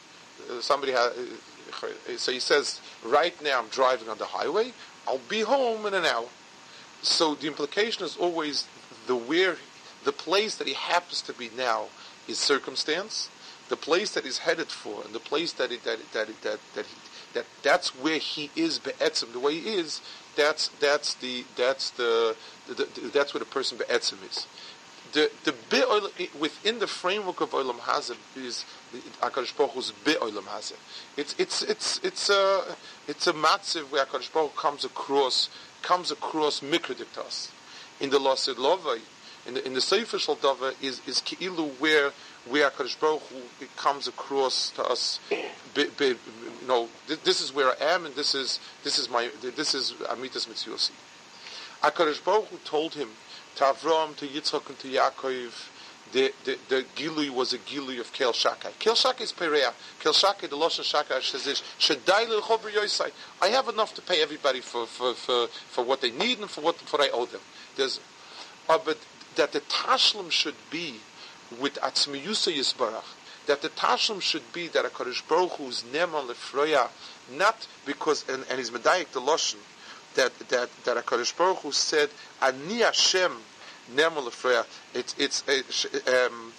Uh, 0.49 0.61
somebody 0.61 0.91
has, 0.91 1.11
uh, 1.11 2.17
so 2.17 2.31
he 2.31 2.39
says, 2.39 2.81
right 3.05 3.39
now 3.43 3.59
I'm 3.59 3.67
driving 3.67 4.09
on 4.09 4.17
the 4.17 4.25
highway. 4.25 4.73
I'll 5.07 5.19
be 5.29 5.41
home 5.41 5.85
in 5.85 5.93
an 5.93 6.05
hour. 6.05 6.25
So 7.03 7.35
the 7.35 7.47
implication 7.47 8.05
is 8.05 8.15
always 8.15 8.65
the 9.07 9.15
where, 9.15 9.57
the 10.05 10.13
place 10.13 10.55
that 10.55 10.67
he 10.67 10.73
happens 10.73 11.21
to 11.23 11.33
be 11.33 11.49
now 11.55 11.87
is 12.27 12.39
circumstance. 12.39 13.29
The 13.69 13.75
place 13.75 14.13
that 14.13 14.23
he's 14.23 14.39
headed 14.39 14.67
for, 14.67 15.03
and 15.03 15.13
the 15.13 15.19
place 15.19 15.53
that 15.53 15.71
he, 15.71 15.77
that 15.77 15.99
that 16.13 16.27
that 16.43 16.59
that 16.75 16.85
he, 16.85 16.95
that 17.33 17.45
that's 17.61 17.89
where 17.95 18.17
he 18.17 18.51
is 18.55 18.79
be'etzim, 18.79 19.31
the 19.33 19.39
way 19.39 19.59
he 19.59 19.75
is. 19.75 20.01
That's 20.35 20.69
that's 20.79 21.13
the 21.15 21.45
that's 21.55 21.91
the, 21.91 22.35
the, 22.67 22.73
the 22.73 23.09
that's 23.13 23.33
where 23.33 23.39
the 23.39 23.45
person 23.45 23.77
be'etzim 23.77 24.17
is. 24.29 24.47
The 25.13 25.31
the 25.43 25.53
within 26.39 26.79
the 26.79 26.87
framework 26.87 27.41
of 27.41 27.51
olam 27.51 27.79
hazeh 27.79 28.17
is 28.35 28.65
Hakadosh 29.21 29.55
Baruch 29.55 29.71
Hu's 29.71 29.91
be'olam 29.91 30.43
hazeh. 30.43 30.75
It's 31.17 31.35
it's 31.37 31.63
it's 31.63 31.99
it's 32.03 32.29
a 32.29 32.75
it's 33.07 33.27
a 33.27 33.33
matziv 33.33 33.91
where 33.91 34.05
Hakadosh 34.05 34.33
Baruch 34.33 34.55
comes 34.55 34.83
across 34.83 35.49
comes 35.83 36.09
across 36.09 36.61
mikrodiktas. 36.61 37.51
In 37.99 38.09
the 38.09 38.17
Lasid 38.17 38.55
Lovai, 38.55 38.99
in 39.45 39.53
the 39.53 39.65
in 39.65 39.73
the 39.73 39.81
Sefer 39.81 40.17
Shaldava 40.17 40.73
is 40.81 41.01
is 41.05 41.21
Ki'ilu 41.21 41.69
where 41.79 42.11
where 42.47 42.69
Hakadosh 42.69 42.99
Baruch 42.99 43.21
Hu 43.23 43.67
comes 43.77 44.07
across 44.07 44.71
to 44.71 44.83
us. 44.83 45.19
Be, 45.73 45.85
be, 45.97 46.07
you 46.07 46.67
know, 46.67 46.89
this 47.23 47.41
is 47.41 47.53
where 47.53 47.69
I 47.69 47.93
am, 47.93 48.05
and 48.05 48.15
this 48.15 48.33
is 48.33 48.59
this 48.83 48.97
is 48.97 49.09
my 49.09 49.29
this 49.41 49.75
is 49.75 49.91
Amitas 50.09 50.47
Mitziosi. 50.47 50.91
Hakadosh 51.83 52.23
Baruch 52.23 52.47
Hu 52.47 52.57
told 52.63 52.95
him 52.95 53.09
to 53.55 53.65
Avram, 53.65 54.15
to 54.15 54.27
Yitzchak, 54.27 54.67
and 54.69 54.79
to 54.79 54.87
Yaakov 54.87 55.51
the, 56.13 56.31
the, 56.45 56.57
the 56.69 56.85
gilui 56.95 57.29
was 57.29 57.53
a 57.53 57.57
gilui 57.57 57.99
of 57.99 58.13
Kel 58.13 58.33
Shakai. 58.33 58.77
Kel 58.77 58.93
Shakai 58.93 59.21
is 59.21 59.31
Perea. 59.31 59.73
Kel 59.99 60.13
Shakai, 60.13 60.41
the 60.41 60.55
Lashon 60.55 60.83
Shakai 60.83 61.21
says 61.21 61.43
this, 61.43 61.63
yosai. 61.79 63.11
I 63.41 63.47
have 63.47 63.67
enough 63.67 63.95
to 63.95 64.01
pay 64.01 64.21
everybody 64.21 64.61
for, 64.61 64.85
for, 64.85 65.15
for, 65.15 65.47
for 65.47 65.83
what 65.83 66.01
they 66.01 66.11
need 66.11 66.39
and 66.39 66.49
for 66.49 66.61
what, 66.61 66.77
for 66.77 66.97
what 66.97 67.09
I 67.09 67.11
owe 67.11 67.25
them. 67.25 67.41
There's, 67.75 67.99
uh, 68.69 68.77
but 68.85 68.99
that 69.35 69.51
the 69.51 69.61
Tashlim 69.61 70.29
should 70.29 70.55
be 70.69 70.97
with 71.59 71.75
Atzmiyusa 71.75 72.53
Yisbarach, 72.53 73.03
that 73.47 73.63
the 73.63 73.69
Tashlim 73.69 74.21
should 74.21 74.53
be 74.53 74.67
that 74.67 74.85
a 74.85 74.89
Kadosh 74.89 75.27
Baruch 75.27 75.53
Hu 75.53 75.67
is 75.67 75.83
Neman 75.91 76.29
Lefroya, 76.29 76.89
not 77.31 77.67
because, 77.87 78.23
and, 78.29 78.45
and 78.51 78.59
he's 78.59 78.69
Medayik 78.69 79.07
the 79.13 79.19
Lashon, 79.19 79.57
that 80.13 80.37
that 80.49 80.69
that 80.85 81.03
Hakadosh 81.03 81.35
Baruch 81.35 81.57
Hu 81.57 81.71
said, 81.71 82.11
"Ani 82.39 82.81
Hashem 82.81 83.31
Nemu 83.91 84.65
It's 84.93 85.15
it's 85.17 85.85
um, 86.07 86.53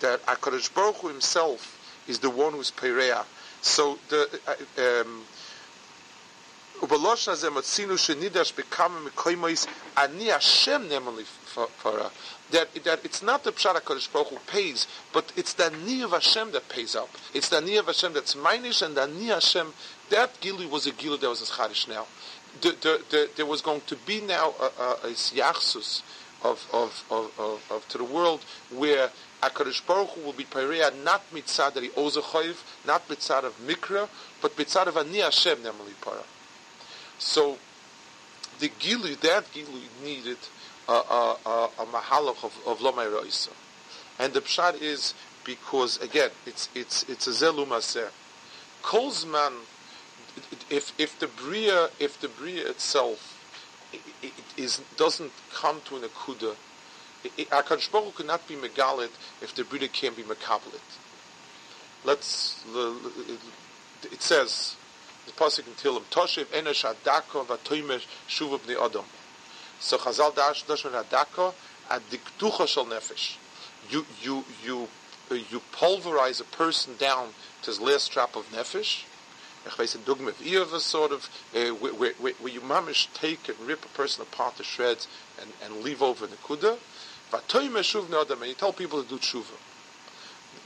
that 0.00 0.24
Hakadosh 0.26 0.74
Baruch 0.74 0.96
Hu 0.96 1.08
himself 1.08 1.78
is 2.08 2.18
the 2.18 2.30
one 2.30 2.52
who's 2.52 2.70
Perea. 2.70 3.24
So 3.60 3.98
the. 4.08 4.40
Uh, 4.46 5.00
um, 5.02 5.24
that, 12.50 12.68
that 12.84 13.00
it's 13.04 13.22
not 13.22 13.44
the 13.44 13.52
Pshat 13.52 13.74
HaKadosh 13.76 14.12
Baruch 14.12 14.28
Hu 14.28 14.38
pays, 14.46 14.86
but 15.12 15.32
it's 15.36 15.54
the 15.54 15.66
Ani 15.66 16.02
of 16.02 16.10
Hashem 16.10 16.50
that 16.52 16.68
pays 16.68 16.96
up. 16.96 17.08
It's 17.32 17.48
the 17.48 17.56
Ani 17.58 17.76
of 17.76 17.86
Hashem 17.86 18.12
that's 18.12 18.34
mineish 18.34 18.82
and 18.84 18.96
the 18.96 19.02
Ani 19.02 19.26
Hashem, 19.26 19.72
that 20.10 20.40
Gilu 20.40 20.68
was 20.68 20.86
a 20.86 20.92
Gilu 20.92 21.18
that 21.20 21.28
was 21.28 21.42
a 21.42 21.46
Charish 21.52 21.88
now. 21.88 22.06
The, 22.60 22.70
the, 22.70 23.02
the, 23.10 23.30
there 23.36 23.46
was 23.46 23.60
going 23.60 23.82
to 23.86 23.96
be 23.96 24.20
now 24.20 24.54
a, 24.60 24.82
a, 24.82 24.90
a 25.04 25.10
Yachsus 25.10 26.02
of, 26.42 26.66
of, 26.72 27.04
of, 27.10 27.32
of, 27.38 27.62
of, 27.70 27.88
to 27.88 27.98
the 27.98 28.04
world 28.04 28.44
where 28.70 29.10
HaKadosh 29.42 29.86
Baruch 29.86 30.10
Hu 30.10 30.22
will 30.22 30.32
be 30.32 30.44
Pereah 30.44 31.02
not 31.02 31.22
mitzad 31.32 31.72
chayiv, 31.72 32.56
not 32.86 33.06
mitzad 33.08 33.44
of 33.44 33.58
Mikra, 33.66 34.08
but 34.40 34.56
mitzad 34.56 34.86
of 34.86 34.96
Ani 34.96 35.18
Hashem 35.18 35.58
Nemali 35.58 36.00
Para. 36.00 36.22
So 37.18 37.58
the 38.60 38.68
Gilu, 38.68 39.18
that 39.20 39.44
Gilu 39.52 39.80
needed 40.02 40.38
a, 40.88 40.92
a, 40.92 41.36
a, 41.44 41.70
a 41.78 41.86
mahalach 41.86 42.44
of, 42.44 42.56
of 42.66 42.78
Lomay 42.78 43.06
Ra'isa. 43.10 43.50
And 44.18 44.32
the 44.32 44.40
pshat 44.40 44.80
is 44.80 45.14
because, 45.44 46.00
again, 46.00 46.30
it's, 46.46 46.68
it's, 46.74 47.02
it's 47.08 47.26
a 47.26 47.30
Zelu 47.30 47.66
Maser. 47.66 48.10
Kolzman, 48.82 49.52
if, 50.70 50.92
if 50.98 51.18
the 51.18 51.26
Bria, 51.26 51.88
if 51.98 52.20
the 52.20 52.28
Bria 52.28 52.68
itself 52.68 53.40
it, 53.92 54.00
it 54.22 54.32
is, 54.56 54.80
doesn't 54.96 55.32
come 55.52 55.80
to 55.86 55.96
an 55.96 56.02
akuda, 56.02 56.56
Akadosh 57.24 57.90
Baruch 57.90 58.16
cannot 58.16 58.46
be 58.46 58.54
megalit 58.54 59.10
if 59.40 59.54
the 59.54 59.64
Bria 59.64 59.88
can't 59.88 60.16
be 60.16 60.22
mekabelit. 60.22 60.80
Let's, 62.04 62.62
it 64.02 64.20
says, 64.20 64.76
the 65.26 65.32
pasuk 65.32 65.66
in 65.66 65.72
Tilim, 65.74 66.02
Toshev 66.10 66.44
enesh 66.46 66.84
adako 66.84 67.46
v'toimesh 67.46 68.06
shuva 68.28 68.58
b'nei 68.58 68.84
adam. 68.84 69.04
So 69.80 69.96
Chazal 69.98 70.34
dash 70.34 70.64
dash 70.64 70.84
adako 70.84 71.54
adiktucha 71.88 72.66
shel 72.66 72.86
nefesh. 72.86 73.36
You 73.88 74.04
you 74.20 74.44
you 74.62 74.88
uh, 75.30 75.34
you 75.34 75.62
pulverize 75.72 76.40
a 76.40 76.44
person 76.44 76.96
down 76.98 77.28
to 77.62 77.70
his 77.70 77.80
last 77.80 78.12
drop 78.12 78.36
of 78.36 78.50
nefesh. 78.52 79.04
Weiß 79.64 79.94
ein 79.96 80.04
Dogma 80.04 80.30
of 80.30 80.72
a 80.72 80.80
sort 80.80 81.12
of 81.12 81.28
uh, 81.54 81.70
where, 81.70 81.92
where, 81.92 82.32
where 82.38 82.52
you 82.52 82.60
mamish 82.60 83.08
take 83.14 83.48
and 83.48 83.58
rip 83.60 83.84
a 83.84 83.88
person 83.88 84.22
apart 84.22 84.56
to 84.56 84.64
shreds 84.64 85.08
and, 85.40 85.52
and 85.64 85.82
leave 85.82 86.02
over 86.02 86.26
the 86.26 86.36
kuda. 86.36 86.78
And 87.32 88.46
you 88.46 88.54
tell 88.54 88.72
people 88.72 89.02
to 89.02 89.08
do 89.08 89.18
tshuva. 89.18 89.56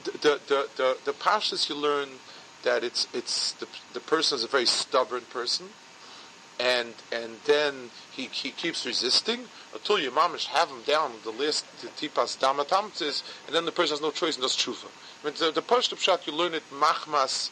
The 0.05 0.11
the 0.11 0.41
the 0.47 0.69
the, 0.77 1.13
the 1.13 1.67
you 1.69 1.75
learn 1.75 2.09
that 2.63 2.85
it's 2.85 3.07
it's 3.15 3.53
the 3.53 3.67
the 3.95 4.01
person 4.01 4.37
is 4.37 4.45
a 4.45 4.49
very 4.49 4.67
stubborn 4.67 5.23
person, 5.31 5.69
and 6.61 6.95
and 7.13 7.37
then 7.47 7.91
he, 8.11 8.25
he 8.25 8.51
keeps 8.51 8.85
resisting 8.85 9.45
until 9.73 9.99
your 9.99 10.13
mamish 10.13 10.47
have 10.47 10.69
him 10.69 10.83
down 10.87 11.13
the 11.25 11.31
list 11.31 11.65
the 11.81 11.89
tipas 11.89 12.37
damatamtis, 12.39 13.23
and 13.47 13.55
then 13.55 13.65
the 13.65 13.73
person 13.73 13.95
has 13.95 14.03
no 14.03 14.11
choice 14.11 14.35
and 14.35 14.43
does 14.43 14.57
tshuva. 14.57 14.89
Mean, 15.25 15.35
the, 15.39 15.51
the 15.51 15.63
pashto 15.63 15.95
pshat 15.95 16.27
you 16.27 16.33
learn 16.33 16.55
it 16.55 16.63
machmas 16.71 17.51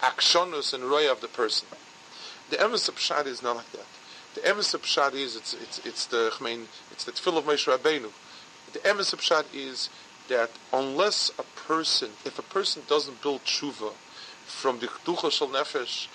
akshonus 0.00 0.72
and 0.72 0.84
roya 0.84 1.10
of 1.12 1.20
the 1.20 1.28
person. 1.28 1.66
The 2.50 2.56
emes 2.56 2.90
pshat 2.90 3.26
is 3.26 3.42
not 3.42 3.56
like 3.56 3.72
that. 3.72 3.86
The 4.34 4.40
emes 4.42 4.76
pshat 4.78 5.14
is 5.14 5.36
it's 5.36 5.54
it's 5.54 5.86
it's 5.86 6.06
the 6.06 6.32
I 6.38 6.44
mean 6.44 6.68
it's 6.90 7.04
the 7.04 7.12
tefillah 7.12 7.38
of 7.38 7.44
Moshe 7.44 7.66
Rabbeinu. 7.76 8.10
The 8.72 8.78
emes 8.80 9.14
pshat 9.14 9.44
is 9.54 9.90
that 10.28 10.50
unless 10.72 11.30
a 11.38 11.42
person, 11.42 12.10
if 12.24 12.38
a 12.38 12.42
person 12.42 12.82
doesn't 12.88 13.22
build 13.22 13.44
tshuva 13.44 13.92
from 14.46 14.78
the 14.78 14.86
Ktucha 14.86 15.30
Shal 15.30 15.48
Nefesh, 15.48 16.08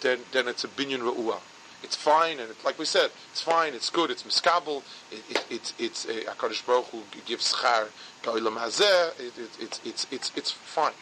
then, 0.00 0.20
then 0.32 0.48
it's 0.48 0.64
a 0.64 0.68
binyan 0.68 1.00
Ra'ua. 1.00 1.38
It's 1.82 1.96
fine, 1.96 2.38
and 2.38 2.50
it, 2.50 2.56
like 2.64 2.78
we 2.78 2.84
said, 2.84 3.10
it's 3.32 3.40
fine, 3.40 3.74
it's 3.74 3.90
good, 3.90 4.10
it's 4.10 4.22
miskabel, 4.22 4.82
it, 5.10 5.22
it, 5.30 5.44
it's, 5.50 5.74
it's 5.78 6.04
a 6.04 6.24
HaKadosh 6.24 6.66
Baruch 6.66 6.86
gives 7.26 7.54
schar 7.54 7.88
ka'olam 8.22 8.56
hazeh, 8.56 9.18
it, 9.18 9.32
it, 9.38 9.58
it's, 9.60 9.80
it's, 9.84 10.06
it's, 10.10 10.32
it's 10.36 10.50
fine. 10.50 10.92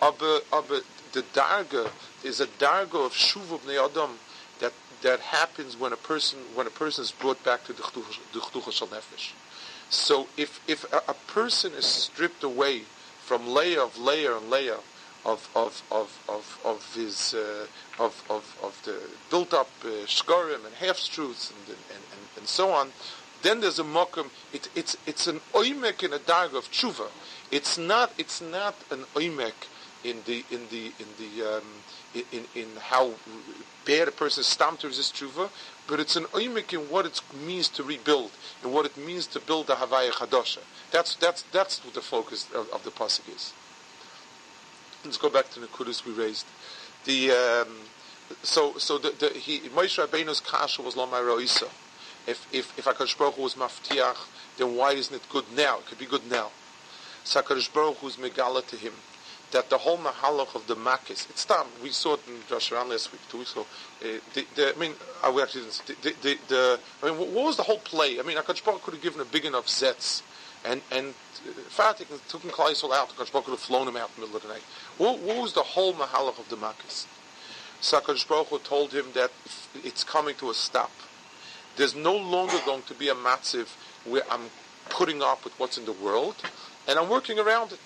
Aber 0.00 0.40
the 1.12 1.22
darga 1.34 1.90
is 2.22 2.40
a 2.40 2.46
darga 2.46 3.06
of 3.06 3.12
shuv 3.12 3.58
bnei 3.60 3.84
adam 3.84 4.18
that, 4.60 4.72
that 5.02 5.20
happens 5.20 5.76
when 5.76 5.92
a 5.92 5.96
person, 5.96 6.38
when 6.54 6.66
a 6.66 6.70
person 6.70 7.02
is 7.02 7.10
brought 7.10 7.42
back 7.44 7.64
to 7.64 7.72
the 7.72 7.82
Ktucha 7.82 8.72
Shal 8.72 8.88
Nefesh. 8.88 9.32
So 9.90 10.28
if, 10.36 10.60
if 10.68 10.84
a, 10.92 11.02
a 11.08 11.14
person 11.14 11.72
is 11.72 11.86
stripped 11.86 12.44
away 12.44 12.82
from 13.20 13.48
layer 13.48 13.80
of 13.80 13.98
layer 13.98 14.36
and 14.36 14.50
layer 14.50 14.76
of 15.24 15.48
of 15.54 15.82
of 15.90 16.22
of, 16.28 16.60
of 16.64 16.94
his 16.94 17.34
uh, 17.34 17.66
of, 17.98 18.22
of 18.30 18.56
of 18.62 18.80
the 18.84 18.98
built 19.30 19.52
up 19.52 19.70
uh, 19.84 19.88
and 19.88 20.74
half 20.74 20.98
truths 21.04 21.52
and 21.52 21.76
and, 21.76 22.04
and 22.12 22.22
and 22.36 22.48
so 22.48 22.70
on. 22.70 22.90
Then 23.42 23.60
there's 23.60 23.78
a 23.78 23.84
mokum. 23.84 24.30
It, 24.52 24.68
it's 24.74 24.96
it's 25.06 25.26
an 25.26 25.40
oimek 25.52 26.02
in 26.02 26.12
a 26.12 26.18
dag 26.18 26.54
of 26.54 26.70
tshuva. 26.70 27.08
It's 27.50 27.78
not 27.78 28.12
it's 28.18 28.40
not 28.40 28.74
an 28.90 29.04
oimek 29.14 29.54
in 30.04 30.22
the 30.26 30.44
in 30.50 30.68
the 30.70 30.92
in 30.98 31.08
the 31.18 31.56
um, 31.56 31.62
in, 32.32 32.44
in 32.54 32.68
how 32.80 33.12
bad 33.84 34.08
a 34.08 34.12
person 34.12 34.40
is 34.40 34.46
stamped 34.46 34.80
to 34.80 34.88
resist 34.88 35.14
tshuva, 35.14 35.50
but 35.86 36.00
it's 36.00 36.16
an 36.16 36.24
oimek 36.24 36.72
in 36.72 36.80
what 36.90 37.06
it 37.06 37.20
means 37.46 37.68
to 37.68 37.82
rebuild 37.82 38.30
and 38.62 38.72
what 38.72 38.86
it 38.86 38.96
means 38.96 39.26
to 39.26 39.40
build 39.40 39.66
the 39.66 39.74
Havaya 39.74 40.10
Chadosha. 40.10 40.60
That's 40.90 41.14
that's 41.16 41.42
that's 41.52 41.84
what 41.84 41.94
the 41.94 42.00
focus 42.00 42.48
of, 42.54 42.68
of 42.70 42.82
the 42.84 42.90
pasuk 42.90 43.34
is. 43.34 43.52
Let's 45.04 45.16
go 45.16 45.30
back 45.30 45.50
to 45.50 45.60
the 45.60 45.66
kudus 45.66 46.04
we 46.04 46.12
raised. 46.12 46.46
The 47.04 47.30
um, 47.30 47.76
so 48.42 48.76
so 48.78 48.98
the, 48.98 49.10
the 49.10 49.28
he 49.28 49.60
Moshe 49.70 50.04
Rabbeinu's 50.04 50.40
kasha 50.40 50.82
was 50.82 50.94
lomay 50.94 51.22
roisa. 51.22 51.68
If 52.26 52.46
if 52.52 52.78
if 52.78 52.84
Hakadosh 52.84 53.16
Baruch 53.16 53.38
was 53.38 53.54
maftiach, 53.54 54.16
then 54.58 54.76
why 54.76 54.92
isn't 54.92 55.14
it 55.14 55.22
good 55.30 55.44
now? 55.56 55.78
It 55.78 55.86
could 55.86 55.98
be 55.98 56.06
good 56.06 56.28
now. 56.30 56.50
So 57.24 57.40
Hakadosh 57.40 57.72
Baruch 57.72 57.98
megala 57.98 58.66
to 58.66 58.76
him 58.76 58.92
that 59.50 59.70
the 59.70 59.78
whole 59.78 59.98
mahalach 59.98 60.54
of 60.54 60.66
the 60.66 60.76
makis. 60.76 61.28
It's 61.30 61.44
time 61.44 61.66
we 61.82 61.90
saw 61.90 62.14
it 62.14 62.20
in 62.28 62.34
Josh 62.48 62.70
around 62.72 62.90
last 62.90 63.12
week, 63.12 63.20
two 63.30 63.38
weeks 63.38 63.52
ago. 63.52 63.66
Uh, 64.02 64.18
the, 64.34 64.46
the, 64.54 64.74
I 64.74 64.78
mean, 64.78 64.92
I 65.22 65.28
uh, 65.28 65.42
actually 65.42 65.62
didn't. 65.86 66.02
The, 66.02 66.14
the, 66.22 66.38
the, 66.48 66.80
I 67.02 67.10
mean, 67.10 67.18
what 67.18 67.44
was 67.46 67.56
the 67.56 67.62
whole 67.62 67.78
play? 67.78 68.20
I 68.20 68.22
mean, 68.22 68.36
Hakadosh 68.36 68.64
Baruch 68.64 68.82
could 68.82 68.94
have 68.94 69.02
given 69.02 69.20
a 69.20 69.24
big 69.24 69.44
enough 69.44 69.66
zets 69.66 70.22
and 70.64 70.82
and 70.90 71.14
Fatik 71.68 72.08
took 72.28 72.42
him 72.42 72.50
out. 72.50 73.08
Hakadosh 73.10 73.32
Baruch 73.32 73.44
could 73.44 73.50
have 73.52 73.60
flown 73.60 73.88
him 73.88 73.96
out 73.96 74.10
in 74.16 74.20
the 74.20 74.26
middle 74.26 74.36
of 74.36 74.42
the 74.42 74.48
night. 74.48 74.62
What, 74.96 75.20
what 75.20 75.36
was 75.36 75.52
the 75.52 75.62
whole 75.62 75.94
mahalach 75.94 76.38
of 76.38 76.48
the 76.48 76.56
Makkis? 76.56 77.06
Sakadosh 77.80 78.26
Baruch 78.26 78.48
Hu 78.48 78.58
told 78.58 78.92
him 78.92 79.06
that 79.14 79.30
it's 79.84 80.02
coming 80.04 80.34
to 80.36 80.50
a 80.50 80.54
stop. 80.54 80.90
There's 81.76 81.94
no 81.94 82.16
longer 82.16 82.58
going 82.66 82.82
to 82.82 82.94
be 82.94 83.08
a 83.08 83.14
matziv 83.14 83.68
where 84.04 84.22
I'm 84.30 84.50
putting 84.88 85.22
up 85.22 85.44
with 85.44 85.58
what's 85.60 85.78
in 85.78 85.84
the 85.84 85.92
world, 85.92 86.34
and 86.88 86.98
I'm 86.98 87.08
working 87.08 87.38
around 87.38 87.72
it. 87.72 87.80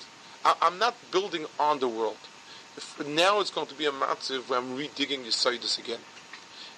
I, 0.45 0.55
am 0.63 0.79
not 0.79 0.95
building 1.11 1.47
on 1.61 1.79
the 1.79 1.89
world. 1.89 2.17
If, 2.77 3.07
now 3.07 3.41
it's 3.41 3.51
going 3.51 3.67
to 3.67 3.75
be 3.75 3.85
a 3.85 3.91
matziv 3.91 4.49
where 4.49 4.59
I'm 4.59 4.79
redigging 4.79 5.25
Yisaitis 5.25 5.79
again. 5.79 6.01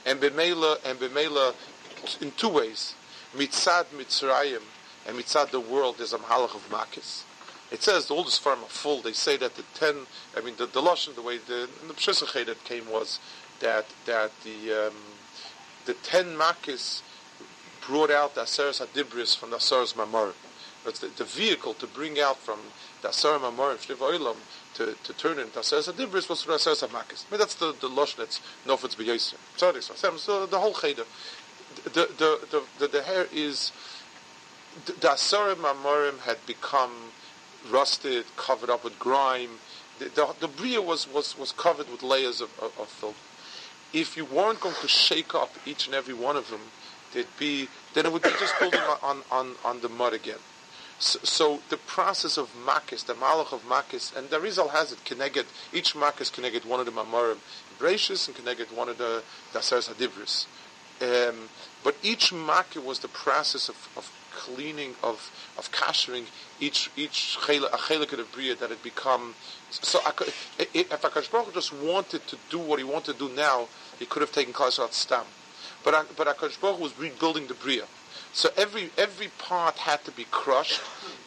And 0.04 0.20
Bemela, 0.20 0.84
and 0.84 0.98
Bemela, 0.98 1.54
in 2.20 2.32
two 2.32 2.48
ways. 2.48 2.94
Mitzad 3.34 3.86
Mitzrayim, 3.96 4.60
and 5.06 5.18
mitzad 5.18 5.50
the 5.50 5.60
world 5.60 6.00
is 6.00 6.12
a 6.12 6.18
mahalach 6.18 6.54
of 6.54 6.68
makis. 6.70 7.24
It 7.70 7.82
says 7.82 8.10
all 8.10 8.24
this 8.24 8.38
farm 8.38 8.60
are 8.60 8.68
full. 8.68 9.00
They 9.00 9.12
say 9.12 9.36
that 9.38 9.56
the 9.56 9.64
ten, 9.74 10.06
I 10.36 10.40
mean 10.40 10.54
the 10.56 10.66
the 10.66 10.80
lashon, 10.80 11.14
the 11.14 11.22
way 11.22 11.38
the 11.38 11.68
the 11.86 11.94
pshesachay 11.94 12.46
that 12.46 12.62
came 12.64 12.88
was 12.90 13.18
that 13.60 13.86
that 14.06 14.30
the 14.44 14.88
um, 14.88 14.94
the 15.86 15.94
ten 15.94 16.36
makis 16.36 17.02
brought 17.86 18.10
out 18.10 18.34
the 18.34 18.42
aseres 18.42 18.84
adibris 18.84 19.36
from 19.36 19.50
the 19.50 19.56
aseres 19.56 19.94
mamor. 19.94 20.32
It's 20.86 21.00
the, 21.00 21.08
the, 21.08 21.24
vehicle 21.24 21.72
to 21.74 21.86
bring 21.86 22.20
out 22.20 22.38
from 22.38 22.60
the 23.02 23.08
aseres 23.08 23.40
mamor 23.40 23.70
and 23.72 23.80
shliv 23.80 23.96
oilam 23.96 24.36
to, 24.74 24.94
to 25.02 25.12
turn 25.14 25.38
into 25.38 25.58
aseres 25.58 25.92
adibris 25.92 26.28
was 26.28 26.42
from 26.42 26.54
aseres 26.54 26.86
makis. 26.88 27.24
I 27.32 27.36
that's 27.36 27.54
the 27.54 27.72
the 27.80 27.88
lashon 27.88 28.16
that's 28.16 28.40
nofetz. 28.66 29.34
Sorry, 29.56 29.82
so 29.82 30.46
the 30.46 30.60
whole 30.60 30.74
cheder. 30.74 31.04
The 31.84 32.08
the 32.18 32.62
the, 32.78 32.88
the 32.88 33.02
hair 33.02 33.26
is 33.32 33.72
the 34.86 35.08
Asarim 35.08 35.56
Amorim 35.56 36.20
had 36.20 36.44
become 36.46 36.92
rusted, 37.70 38.24
covered 38.36 38.70
up 38.70 38.84
with 38.84 38.98
grime. 38.98 39.50
The, 39.98 40.06
the, 40.06 40.34
the 40.40 40.48
Bria 40.48 40.82
was, 40.82 41.10
was, 41.12 41.38
was 41.38 41.52
covered 41.52 41.90
with 41.90 42.02
layers 42.02 42.40
of, 42.40 42.50
of, 42.58 42.78
of 42.78 42.88
filth. 42.88 43.16
If 43.92 44.16
you 44.16 44.24
weren't 44.24 44.60
going 44.60 44.74
to 44.80 44.88
shake 44.88 45.34
up 45.34 45.50
each 45.64 45.86
and 45.86 45.94
every 45.94 46.14
one 46.14 46.36
of 46.36 46.50
them, 46.50 46.60
there'd 47.12 47.26
be, 47.38 47.68
then 47.94 48.06
it 48.06 48.12
would 48.12 48.22
be 48.22 48.30
just 48.40 48.58
building 48.58 48.80
on, 49.02 49.22
on, 49.30 49.52
on 49.64 49.80
the 49.80 49.88
mud 49.88 50.12
again. 50.12 50.38
So, 50.98 51.18
so 51.22 51.60
the 51.70 51.76
process 51.76 52.36
of 52.36 52.50
makis, 52.66 53.06
the 53.06 53.14
malach 53.14 53.52
of 53.52 53.62
makis, 53.68 54.14
and 54.16 54.30
the 54.30 54.40
Rizal 54.40 54.68
has 54.68 54.92
it, 54.92 55.04
connected, 55.04 55.46
each 55.72 55.94
makis 55.94 56.32
connected 56.32 56.64
one 56.64 56.80
of 56.80 56.86
the 56.86 56.92
mamarim, 56.92 57.38
Bereshis, 57.78 58.26
and 58.26 58.36
connected 58.36 58.68
one 58.76 58.88
of 58.88 58.98
the 58.98 59.22
Daseres 59.52 59.92
Hadibris. 59.92 60.46
Um, 61.00 61.48
but 61.82 61.96
each 62.02 62.32
makir 62.32 62.84
was 62.84 63.00
the 63.00 63.08
process 63.08 63.68
of, 63.68 63.88
of 63.96 64.10
cleaning, 64.34 64.94
of, 65.02 65.30
of 65.58 65.70
kashering 65.72 66.24
each 66.60 66.90
each 66.96 67.38
chelik 67.40 68.12
of 68.12 68.18
the 68.18 68.26
bria 68.32 68.54
that 68.54 68.70
had 68.70 68.82
become. 68.82 69.34
So 69.70 70.00
if 70.08 70.90
Akash 70.90 71.30
Baruch 71.30 71.52
just 71.54 71.72
wanted 71.72 72.26
to 72.28 72.36
do 72.50 72.58
what 72.58 72.78
he 72.78 72.84
wanted 72.84 73.18
to 73.18 73.28
do 73.28 73.34
now, 73.34 73.68
he 73.98 74.06
could 74.06 74.22
have 74.22 74.32
taken 74.32 74.52
Klal 74.52 74.92
stam. 74.92 75.24
But 75.82 76.16
but 76.16 76.26
Akash 76.26 76.60
Baruch 76.60 76.80
was 76.80 76.98
rebuilding 76.98 77.46
the 77.46 77.54
bria. 77.54 77.84
So 78.32 78.50
every 78.56 78.90
every 78.98 79.28
part 79.38 79.76
had 79.76 80.04
to 80.04 80.10
be 80.10 80.26
crushed. 80.30 80.80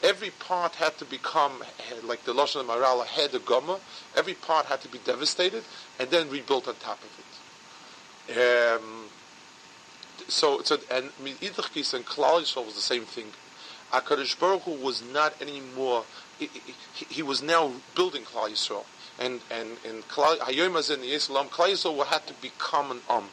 Every 0.04 0.30
part 0.30 0.76
had 0.76 0.98
to 0.98 1.06
become 1.06 1.64
like 2.04 2.24
the 2.26 2.34
Lashon 2.34 2.66
Marala 2.66 3.06
head 3.06 3.34
of 3.34 3.46
Goma. 3.46 3.80
Every 4.16 4.34
part 4.34 4.66
had 4.66 4.82
to 4.82 4.88
be 4.90 5.00
devastated 5.00 5.64
and 6.00 6.10
then 6.10 6.30
rebuilt 6.30 6.68
on 6.68 6.76
top 6.76 7.00
of 7.00 7.10
it. 7.20 7.28
Um, 8.38 9.07
so 10.28 10.62
so 10.64 10.78
and 10.92 11.12
Idachkis 11.20 11.94
and 11.94 12.06
Klal 12.06 12.42
Yisrael 12.42 12.66
was 12.66 12.76
the 12.76 12.82
same 12.82 13.04
thing. 13.04 13.28
Hakadosh 13.92 14.38
Baruch 14.40 14.64
Hu 14.64 14.72
was 14.72 15.02
not 15.02 15.42
anymore. 15.42 16.04
He, 16.38 16.50
he, 16.94 17.06
he 17.10 17.24
was 17.24 17.42
now 17.42 17.72
building 17.96 18.24
Klal 18.24 18.50
Yisrael, 18.50 18.86
and 19.20 19.42
and 19.50 19.78
and 19.88 20.04
Hayom 20.04 20.74
Hazin 20.74 20.98
Yisrael 20.98 21.48
Klal 21.50 21.72
Yisrael 21.72 22.06
had 22.06 22.28
to 22.28 22.34
become 22.42 22.92
an 22.92 23.00
um. 23.10 23.30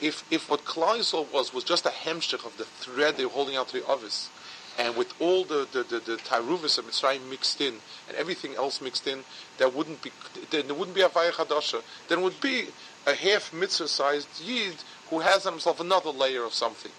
If 0.00 0.24
if 0.30 0.50
what 0.50 0.64
Klal 0.64 0.98
Yisrael 0.98 1.30
was 1.32 1.52
was 1.52 1.64
just 1.64 1.86
a 1.86 1.90
hemshich 1.90 2.44
of 2.46 2.56
the 2.56 2.64
thread 2.64 3.16
they 3.16 3.24
were 3.24 3.30
holding 3.30 3.56
out 3.56 3.68
to 3.68 3.80
the 3.80 3.86
others, 3.86 4.30
and 4.78 4.96
with 4.96 5.12
all 5.20 5.44
the 5.44 5.68
the 5.70 5.82
the, 5.82 6.00
the 6.00 6.14
of 6.14 6.86
Mitzrayim 6.86 7.28
mixed 7.30 7.60
in 7.60 7.74
and 8.08 8.16
everything 8.16 8.54
else 8.54 8.80
mixed 8.80 9.06
in, 9.06 9.20
there 9.58 9.68
wouldn't 9.68 10.02
be 10.02 10.10
there 10.50 10.62
wouldn't 10.74 10.94
be 10.94 11.02
a 11.02 11.08
Vayach 11.08 11.32
Hadasha. 11.32 11.82
There 12.08 12.18
would 12.18 12.40
be 12.40 12.68
a 13.06 13.14
half 13.14 13.52
mitzvah-sized 13.52 14.40
yid 14.40 14.76
who 15.10 15.20
has 15.20 15.46
on 15.46 15.52
himself 15.52 15.80
another 15.80 16.10
layer 16.10 16.44
of 16.44 16.52
something. 16.52 16.92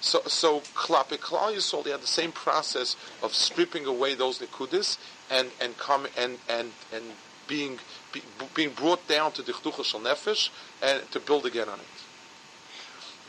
So, 0.00 0.20
so 0.26 0.60
Klape 0.74 1.18
Klal 1.18 1.84
they 1.84 1.90
had 1.90 2.02
the 2.02 2.06
same 2.06 2.32
process 2.32 2.96
of 3.22 3.34
stripping 3.34 3.86
away 3.86 4.14
those 4.14 4.38
nikudis 4.38 4.98
and 5.30 5.50
and 5.60 5.76
come 5.78 6.06
and 6.16 6.38
and 6.48 6.72
and 6.92 7.04
being 7.48 7.78
be, 8.12 8.22
being 8.54 8.70
brought 8.70 9.06
down 9.08 9.32
to 9.32 9.42
the 9.42 9.52
Chducha 9.52 10.00
Nefesh 10.00 10.50
and 10.82 11.10
to 11.12 11.20
build 11.20 11.46
again 11.46 11.68
on 11.68 11.78
it. 11.78 11.86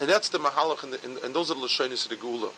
And 0.01 0.09
that's 0.09 0.27
the 0.29 0.37
Mahalach, 0.37 0.83
and, 0.83 0.93
and, 1.05 1.17
and 1.19 1.33
those 1.33 1.49
are 1.49 1.53
the 1.53 1.61
Lashonis 1.61 2.03
of 2.03 2.09
the 2.09 2.17
Gula. 2.17 2.51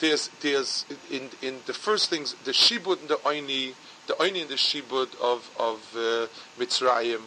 There's, 0.00 0.30
there's, 0.40 0.86
in, 1.10 1.28
in 1.42 1.56
the 1.66 1.74
first 1.74 2.08
things, 2.08 2.34
the 2.44 2.52
Shibud 2.52 3.00
and 3.00 3.08
the 3.08 3.16
Oini, 3.16 3.74
the 4.06 4.14
Oini 4.14 4.42
and 4.42 4.48
the 4.48 4.54
Shibud 4.54 5.14
of, 5.20 5.50
of 5.58 5.80
uh, 5.94 6.26
Mitzrayim 6.58 7.20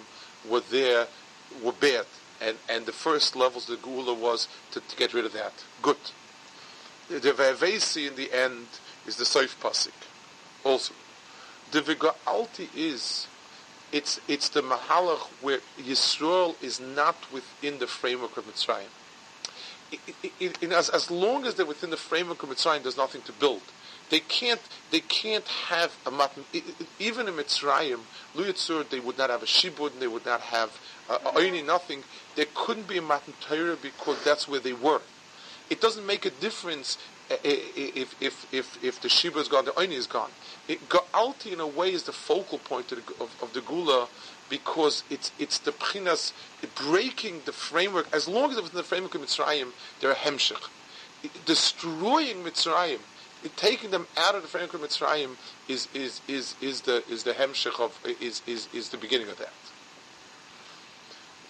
were 0.50 0.62
there, 0.72 1.06
were 1.62 1.74
bad 1.74 2.06
and, 2.42 2.58
and 2.68 2.86
the 2.86 2.92
first 2.92 3.36
levels 3.36 3.70
of 3.70 3.82
the 3.82 3.88
Gula 3.88 4.14
was 4.14 4.48
to, 4.72 4.80
to, 4.80 4.96
get 4.96 5.14
rid 5.14 5.26
of 5.26 5.34
that. 5.34 5.54
Good. 5.82 5.98
The 7.10 7.32
Vevesi 7.32 8.08
in 8.08 8.16
the 8.16 8.34
end 8.34 8.68
is 9.06 9.18
the 9.18 9.24
Seif 9.24 9.60
Pasik. 9.60 9.92
Also. 10.64 10.94
The 11.72 11.82
Viga'alti 11.82 12.68
is, 12.76 13.28
it's, 13.92 14.20
it's 14.28 14.50
the 14.50 14.62
Mahalach 14.62 15.28
where 15.42 15.60
Yisrael 15.80 16.62
is 16.62 16.80
not 16.80 17.16
within 17.32 17.80
the 17.80 17.88
framework 17.88 18.38
of 18.38 18.46
Mitzrayim. 18.46 18.90
It, 19.92 20.00
it, 20.40 20.58
it, 20.62 20.72
as, 20.72 20.90
as 20.90 21.12
long 21.12 21.46
as 21.46 21.56
they're 21.56 21.66
within 21.66 21.90
the 21.90 21.98
framework 21.98 22.44
of 22.44 22.50
Mitzrayim, 22.50 22.84
there's 22.84 22.98
nothing 22.98 23.22
to 23.24 23.32
build. 23.34 23.62
They 24.12 24.20
can't. 24.20 24.62
They 24.92 25.00
can't 25.00 25.48
have 25.48 25.96
a 26.06 26.12
matan. 26.12 26.44
Even 27.00 27.30
in 27.30 27.34
Mitzrayim, 27.34 28.02
Luyitzur, 28.36 28.88
they 28.90 29.00
would 29.00 29.18
not 29.18 29.30
have 29.30 29.42
a 29.42 29.46
shibud, 29.46 29.94
and 29.94 30.02
they 30.02 30.08
would 30.08 30.26
not 30.26 30.42
have 30.42 30.78
uh, 31.10 31.18
any 31.38 31.62
nothing. 31.62 32.04
There 32.36 32.46
couldn't 32.56 32.88
be 32.88 32.98
a 32.98 33.02
matan 33.02 33.34
Torah 33.42 33.78
because 33.82 34.24
that's 34.24 34.48
where 34.48 34.60
they 34.60 34.74
were. 34.74 35.02
It 35.70 35.82
doesn't 35.82 36.06
make 36.06 36.26
a 36.26 36.30
difference 36.30 36.98
uh, 37.30 37.38
if 37.44 38.16
if 38.22 38.54
if 38.54 38.84
if 38.84 39.02
the 39.02 39.08
shibud 39.08 39.42
is 39.42 39.48
gone, 39.48 39.66
the 39.66 39.72
oini 39.72 39.94
is 39.94 40.08
gone. 40.08 40.32
It, 40.68 40.90
Ga'alti 40.90 41.54
in 41.54 41.60
a 41.60 41.68
way 41.68 41.94
is 41.94 42.04
the 42.04 42.12
focal 42.12 42.58
point 42.60 42.92
of 42.92 43.06
the, 43.06 43.24
of, 43.24 43.36
of 43.42 43.54
the 43.54 43.62
gula 43.62 44.08
because 44.50 45.04
it's 45.10 45.32
it's 45.40 45.60
the 45.60 45.72
pchinas 45.72 46.34
breaking 46.76 47.42
the 47.46 47.54
framework. 47.54 48.08
As 48.14 48.28
long 48.28 48.52
as 48.52 48.58
it's 48.58 48.70
in 48.70 48.76
the 48.76 48.84
framework 48.84 49.16
of 49.16 49.22
Mitzrayim, 49.22 49.70
they're 50.00 50.12
a 50.12 50.16
hemshich. 50.16 50.68
Destroying 51.46 52.44
Mitzrayim 52.44 53.00
taking 53.56 53.92
them 53.92 54.08
out 54.18 54.36
of 54.36 54.42
the 54.42 54.48
framework 54.48 54.74
of 54.74 54.82
Mitzrayim 54.82 55.36
is 55.68 55.88
is 55.94 56.22
is 56.28 56.56
is 56.62 56.82
the 56.82 57.04
is 57.10 57.24
the 57.24 57.34
hemshich 57.34 57.80
of 57.80 57.98
is 58.20 58.42
is 58.46 58.68
is 58.74 58.90
the 58.90 58.98
beginning 58.98 59.30
of 59.30 59.38
that. 59.38 59.54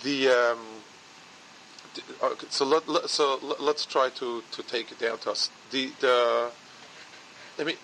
The 0.03 0.29
um, 0.29 0.59
okay, 2.23 2.47
so 2.49 2.65
let, 2.65 2.87
let, 2.87 3.09
so 3.09 3.39
let, 3.59 3.75
us 3.75 3.85
try 3.85 4.09
to, 4.15 4.43
to 4.51 4.63
take 4.63 4.91
it 4.91 4.99
down 4.99 5.17
to 5.19 5.31
us. 5.31 5.49
The 5.71 5.91
the 5.99 6.51
I 7.59 7.63
mean 7.63 7.75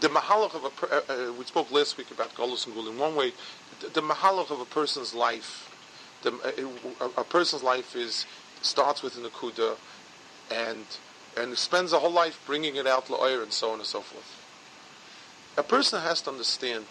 the 0.00 0.08
mahalach 0.08 0.54
of 0.54 0.64
a 0.64 0.94
uh, 0.94 1.28
uh, 1.28 1.32
we 1.32 1.44
spoke 1.44 1.70
last 1.70 1.98
week 1.98 2.10
about 2.10 2.34
Golus 2.34 2.66
and 2.66 2.74
Gul 2.74 2.88
in 2.88 2.98
one 2.98 3.14
way. 3.14 3.32
The, 3.80 3.88
the 3.88 4.00
mahalach 4.00 4.50
of 4.50 4.60
a 4.60 4.64
person's 4.64 5.14
life, 5.14 5.70
the, 6.22 6.32
uh, 6.32 7.04
a, 7.04 7.20
a, 7.20 7.24
person's 7.24 7.62
life 7.62 7.94
is 7.94 8.26
starts 8.62 9.02
with 9.02 9.16
an 9.18 9.24
akuda 9.24 9.76
and 10.50 10.84
and 11.36 11.56
spends 11.58 11.92
a 11.92 11.98
whole 11.98 12.10
life 12.10 12.40
bringing 12.46 12.76
it 12.76 12.86
out 12.86 13.06
la'ir 13.06 13.42
and 13.42 13.52
so 13.52 13.70
on 13.70 13.78
and 13.78 13.86
so 13.86 14.00
forth. 14.00 14.42
A 15.58 15.62
person 15.62 16.00
has 16.00 16.22
to 16.22 16.30
understand. 16.30 16.86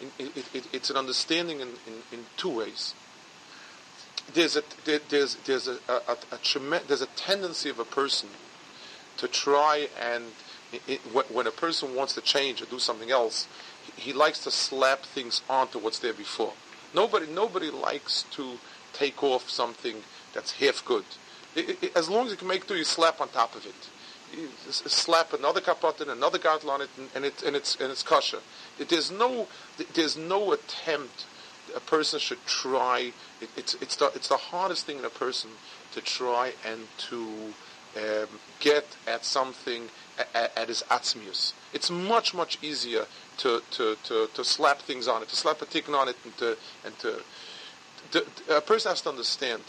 It, 0.00 0.36
it, 0.36 0.54
it, 0.54 0.68
it's 0.72 0.90
an 0.90 0.96
understanding 0.96 1.60
in, 1.60 1.68
in, 1.68 1.94
in, 2.12 2.26
two 2.36 2.50
ways. 2.50 2.94
There's 4.34 4.56
a 4.56 4.62
there's 4.84 5.36
there's 5.46 5.68
a, 5.68 5.78
a, 5.88 6.16
a, 6.32 6.80
there's 6.86 7.02
a 7.02 7.06
tendency 7.16 7.70
of 7.70 7.78
a 7.78 7.84
person 7.84 8.28
to 9.16 9.28
try 9.28 9.88
and 10.00 10.24
when 11.32 11.46
a 11.46 11.50
person 11.50 11.94
wants 11.94 12.14
to 12.14 12.20
change 12.20 12.60
or 12.60 12.66
do 12.66 12.78
something 12.78 13.10
else, 13.10 13.46
he 13.96 14.12
likes 14.12 14.44
to 14.44 14.50
slap 14.50 15.02
things 15.02 15.40
onto 15.48 15.78
what's 15.78 15.98
there 15.98 16.12
before. 16.12 16.52
Nobody 16.94 17.26
nobody 17.26 17.70
likes 17.70 18.24
to 18.32 18.58
take 18.92 19.22
off 19.22 19.48
something 19.48 20.02
that's 20.34 20.52
half 20.52 20.84
good. 20.84 21.04
It, 21.54 21.82
it, 21.82 21.96
as 21.96 22.08
long 22.08 22.26
as 22.26 22.32
you 22.32 22.36
can 22.36 22.48
make 22.48 22.66
do, 22.66 22.76
you 22.76 22.84
slap 22.84 23.20
on 23.20 23.28
top 23.28 23.54
of 23.54 23.64
it. 23.66 23.88
You 24.32 24.48
slap 24.70 25.32
another 25.32 25.60
kapot 25.60 26.00
and 26.02 26.10
another 26.10 26.38
gartel 26.38 26.70
on 26.70 26.82
it, 26.82 26.90
and, 26.98 27.08
and, 27.14 27.24
it, 27.24 27.42
and 27.42 27.56
it's 27.56 27.76
and 27.76 27.90
it's 27.90 28.02
kosher. 28.02 28.40
there's 28.78 29.10
no 29.10 29.48
there's 29.94 30.16
no 30.18 30.52
attempt 30.52 31.24
a 31.74 31.80
person 31.80 32.18
should 32.18 32.44
try. 32.46 33.12
It, 33.40 33.48
it's 33.56 33.74
it's 33.74 33.96
the 33.96 34.06
it's 34.14 34.28
the 34.28 34.36
hardest 34.36 34.86
thing 34.86 34.98
in 34.98 35.04
a 35.04 35.10
person 35.10 35.50
to 35.92 36.00
try 36.00 36.52
and 36.66 36.86
to 37.08 37.54
um, 37.96 38.28
get 38.60 38.86
at 39.06 39.24
something 39.24 39.88
at, 40.34 40.56
at 40.56 40.68
his 40.68 40.82
atzmius. 40.90 41.52
It's 41.72 41.90
much 41.90 42.34
much 42.34 42.58
easier 42.62 43.06
to, 43.38 43.62
to, 43.72 43.96
to, 44.04 44.28
to 44.34 44.44
slap 44.44 44.80
things 44.80 45.08
on 45.08 45.22
it, 45.22 45.28
to 45.28 45.36
slap 45.36 45.62
a 45.62 45.66
tikkun 45.66 45.94
on 45.94 46.08
it, 46.08 46.16
and 46.24 46.36
to 46.38 46.56
and 46.84 46.98
to, 46.98 47.22
to, 48.12 48.26
a 48.56 48.60
person 48.60 48.90
has 48.90 49.00
to 49.02 49.10
understand 49.10 49.62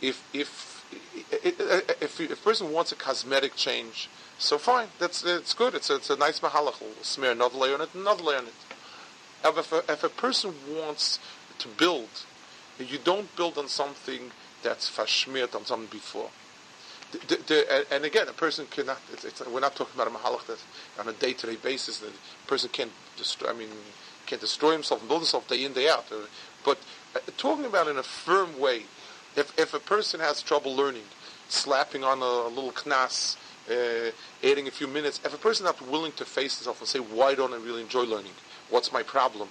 if 0.00 0.22
if 0.32 0.84
if, 1.30 2.20
if 2.20 2.30
a 2.30 2.36
person 2.36 2.70
wants 2.72 2.92
a 2.92 2.96
cosmetic 2.96 3.56
change, 3.56 4.10
so 4.38 4.58
fine, 4.58 4.88
that's 4.98 5.24
it's 5.24 5.54
good. 5.54 5.74
It's 5.74 5.88
a, 5.88 5.96
it's 5.96 6.10
a 6.10 6.16
nice 6.16 6.40
mahalach. 6.40 6.80
We'll 6.80 6.90
smear 7.02 7.30
another 7.30 7.56
layer 7.56 7.74
on 7.74 7.80
it, 7.80 7.94
another 7.94 8.22
layer 8.22 8.38
on 8.38 8.46
it. 8.46 8.54
If 9.44 9.72
a, 9.72 9.78
if 9.90 10.04
a 10.04 10.08
person 10.08 10.54
wants 10.68 11.18
to 11.62 11.68
build, 11.68 12.08
you 12.78 12.98
don't 13.02 13.34
build 13.36 13.58
on 13.58 13.68
something 13.68 14.30
that's 14.62 14.90
fashmiert 14.90 15.54
on 15.54 15.64
something 15.64 15.88
before. 15.90 16.30
The, 17.12 17.18
the, 17.18 17.42
the, 17.46 17.86
and 17.94 18.04
again, 18.04 18.28
a 18.28 18.32
person 18.32 18.66
cannot. 18.70 18.98
It's, 19.12 19.24
it's, 19.24 19.46
we're 19.46 19.60
not 19.60 19.76
talking 19.76 19.94
about 19.94 20.06
a 20.06 20.10
mahalach 20.10 20.46
that 20.46 20.58
on 20.98 21.08
a 21.08 21.12
day-to-day 21.12 21.56
basis. 21.56 21.98
The 21.98 22.10
person 22.46 22.70
can't 22.72 22.92
destroy. 23.16 23.50
I 23.50 23.52
mean, 23.52 23.68
can't 24.26 24.40
destroy 24.40 24.72
himself 24.72 25.00
and 25.00 25.08
build 25.08 25.22
himself 25.22 25.46
day 25.48 25.64
in 25.64 25.72
day 25.72 25.88
out. 25.88 26.04
But 26.64 26.78
uh, 27.14 27.18
talking 27.36 27.66
about 27.66 27.88
in 27.88 27.98
a 27.98 28.02
firm 28.02 28.58
way 28.58 28.84
if, 29.36 29.58
if 29.58 29.74
a 29.74 29.78
person 29.78 30.20
has 30.20 30.42
trouble 30.42 30.74
learning, 30.74 31.04
slapping 31.48 32.04
on 32.04 32.20
a, 32.20 32.24
a 32.24 32.48
little 32.48 32.72
knas, 32.72 33.36
uh, 33.70 34.10
adding 34.42 34.68
a 34.68 34.70
few 34.70 34.86
minutes, 34.86 35.20
if 35.24 35.34
a 35.34 35.38
person 35.38 35.64
not 35.64 35.80
willing 35.88 36.12
to 36.12 36.24
face 36.24 36.58
himself 36.58 36.80
and 36.80 36.88
say, 36.88 36.98
why 36.98 37.34
don't 37.34 37.52
I 37.52 37.56
really 37.56 37.82
enjoy 37.82 38.02
learning? 38.02 38.32
What's 38.70 38.92
my 38.92 39.02
problem? 39.02 39.48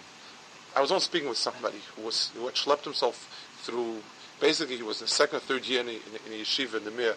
I 0.76 0.82
was 0.82 0.92
once 0.92 1.04
speaking 1.04 1.30
with 1.30 1.38
somebody 1.38 1.80
who 1.96 2.04
was 2.04 2.32
who 2.36 2.46
had 2.46 2.56
schlepped 2.56 2.84
himself 2.84 3.30
through, 3.64 4.02
basically 4.40 4.78
he 4.78 4.84
was 4.84 5.02
in 5.02 5.06
the 5.06 5.12
second 5.12 5.38
or 5.38 5.40
third 5.42 5.68
year 5.68 5.82
in, 5.82 5.90
in, 5.90 5.96
in 6.28 6.40
yeshiva 6.40 6.78
in 6.78 6.86
the 6.86 6.92
Mir, 6.92 7.16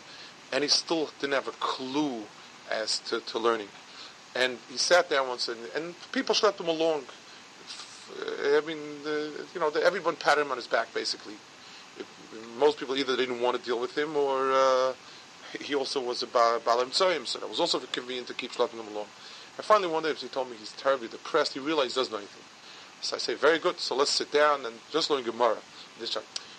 and 0.52 0.62
he 0.62 0.68
still 0.68 1.10
didn't 1.20 1.34
have 1.34 1.48
a 1.48 1.52
clue 1.52 2.22
as 2.70 2.98
to, 3.00 3.20
to 3.20 3.38
learning. 3.38 3.68
And 4.34 4.58
he 4.70 4.76
sat 4.76 5.08
there 5.08 5.22
once, 5.22 5.48
and, 5.48 5.58
and 5.76 5.94
people 6.12 6.34
schlepped 6.34 6.58
him 6.60 6.68
along. 6.68 7.02
I 8.20 8.60
mean, 8.66 8.78
the, 9.04 9.46
you 9.54 9.60
know, 9.60 9.70
the, 9.70 9.82
everyone 9.82 10.16
patted 10.16 10.42
him 10.42 10.50
on 10.50 10.56
his 10.56 10.66
back, 10.66 10.92
basically 10.92 11.34
most 12.58 12.78
people 12.78 12.96
either 12.96 13.16
didn't 13.16 13.40
want 13.40 13.56
to 13.58 13.62
deal 13.62 13.80
with 13.80 13.96
him 13.96 14.16
or 14.16 14.52
uh, 14.52 14.92
he 15.60 15.74
also 15.74 16.00
was 16.00 16.22
a 16.22 16.26
Balam 16.26 16.60
Tzoyim, 16.88 17.26
so 17.26 17.38
that 17.38 17.48
was 17.48 17.60
also 17.60 17.78
convenient 17.80 18.26
to 18.28 18.34
keep 18.34 18.52
schlepping 18.52 18.80
him 18.80 18.88
along. 18.94 19.06
And 19.56 19.64
finally 19.64 19.88
one 19.88 20.02
day 20.02 20.12
he 20.14 20.28
told 20.28 20.50
me 20.50 20.56
he's 20.56 20.72
terribly 20.72 21.08
depressed. 21.08 21.54
He 21.54 21.60
realized 21.60 21.94
he 21.94 22.00
doesn't 22.00 22.12
know 22.12 22.18
anything. 22.18 22.43
So 23.04 23.16
I 23.16 23.18
say, 23.18 23.34
very 23.34 23.58
good. 23.58 23.78
So 23.78 23.94
let's 23.94 24.10
sit 24.10 24.32
down 24.32 24.64
and 24.64 24.74
just 24.90 25.10
learn 25.10 25.22
Gemara. 25.24 25.58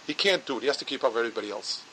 He 0.06 0.14
can't 0.14 0.46
do 0.46 0.58
it. 0.58 0.62
He 0.62 0.68
has 0.68 0.78
to 0.78 0.86
keep 0.86 1.04
up 1.04 1.14
with 1.14 1.26
everybody 1.26 1.50
else. 1.50 1.84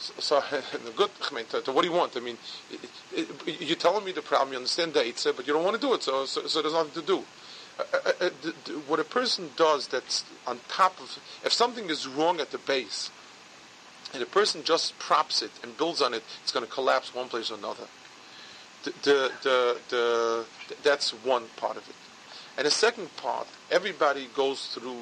So, 0.00 0.12
so 0.18 0.42
good. 0.96 1.10
I 1.30 1.34
mean, 1.34 1.44
to, 1.46 1.60
to 1.60 1.72
what 1.72 1.82
do 1.82 1.88
you 1.88 1.94
want? 1.94 2.16
I 2.16 2.20
mean, 2.20 2.36
it, 2.72 3.28
it, 3.46 3.60
you're 3.60 3.76
telling 3.76 4.04
me 4.04 4.10
the 4.10 4.22
problem. 4.22 4.50
You 4.50 4.56
understand 4.56 4.94
the 4.94 5.00
Eitzah, 5.00 5.36
but 5.36 5.46
you 5.46 5.52
don't 5.52 5.62
want 5.62 5.76
to 5.76 5.80
do 5.80 5.94
it. 5.94 6.02
So, 6.02 6.24
so, 6.26 6.46
so 6.48 6.60
there's 6.60 6.74
nothing 6.74 7.00
to 7.00 7.06
do. 7.06 7.22
Uh, 7.78 7.84
uh, 7.92 8.12
uh, 8.26 8.30
what 8.88 8.98
a 8.98 9.04
person 9.04 9.50
does 9.56 9.86
that's 9.86 10.24
on 10.46 10.58
top 10.68 11.00
of, 11.00 11.18
if 11.44 11.52
something 11.52 11.88
is 11.88 12.08
wrong 12.08 12.40
at 12.40 12.50
the 12.50 12.58
base, 12.58 13.10
and 14.12 14.22
a 14.22 14.26
person 14.26 14.64
just 14.64 14.98
props 14.98 15.40
it 15.40 15.52
and 15.62 15.76
builds 15.78 16.02
on 16.02 16.14
it, 16.14 16.24
it's 16.42 16.50
going 16.50 16.66
to 16.66 16.72
collapse 16.72 17.14
one 17.14 17.28
place 17.28 17.50
or 17.50 17.54
another. 17.58 17.86
The, 18.82 18.90
the, 19.02 19.32
the, 19.42 19.78
the, 19.88 20.46
that's 20.82 21.10
one 21.10 21.44
part 21.56 21.76
of 21.76 21.88
it. 21.88 21.94
And 22.60 22.66
the 22.66 22.70
second 22.70 23.16
part, 23.16 23.46
everybody 23.70 24.28
goes 24.36 24.66
through 24.66 24.98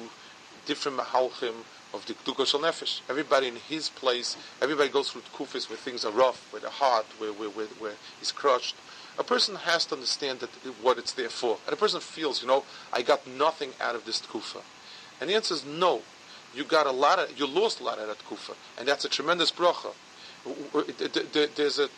different 0.65 0.97
mahalchim 0.97 1.53
of 1.93 2.05
the 2.05 2.13
Kedukah 2.13 2.45
Nefesh. 2.57 3.01
Everybody 3.09 3.49
in 3.49 3.57
his 3.57 3.89
place, 3.89 4.37
everybody 4.61 4.87
goes 4.87 5.11
through 5.11 5.23
kufis 5.35 5.69
where 5.69 5.75
things 5.75 6.05
are 6.05 6.11
rough, 6.13 6.53
where 6.53 6.61
the 6.61 6.69
heart, 6.69 7.05
where, 7.17 7.33
where, 7.33 7.49
where, 7.49 7.65
where 7.65 7.95
he's 8.17 8.31
crushed. 8.31 8.77
A 9.17 9.25
person 9.25 9.55
has 9.55 9.85
to 9.87 9.95
understand 9.95 10.39
that 10.39 10.49
what 10.81 10.97
it's 10.97 11.11
there 11.11 11.27
for. 11.27 11.57
And 11.65 11.73
a 11.73 11.75
person 11.75 11.99
feels, 11.99 12.41
you 12.41 12.47
know, 12.47 12.63
I 12.93 13.01
got 13.01 13.27
nothing 13.27 13.71
out 13.81 13.93
of 13.93 14.05
this 14.05 14.21
kufa. 14.21 14.61
And 15.19 15.29
the 15.29 15.35
answer 15.35 15.53
is 15.53 15.65
no. 15.65 16.03
You 16.55 16.63
got 16.63 16.87
a 16.87 16.91
lot 16.91 17.19
of, 17.19 17.37
you 17.37 17.45
lost 17.45 17.81
a 17.81 17.83
lot 17.83 17.99
of 17.99 18.07
that 18.07 18.23
kufa. 18.25 18.53
And 18.77 18.87
that's 18.87 19.03
a 19.03 19.09
tremendous 19.09 19.51
bracha. 19.51 19.93
There's 21.55 21.79
a 21.79 21.89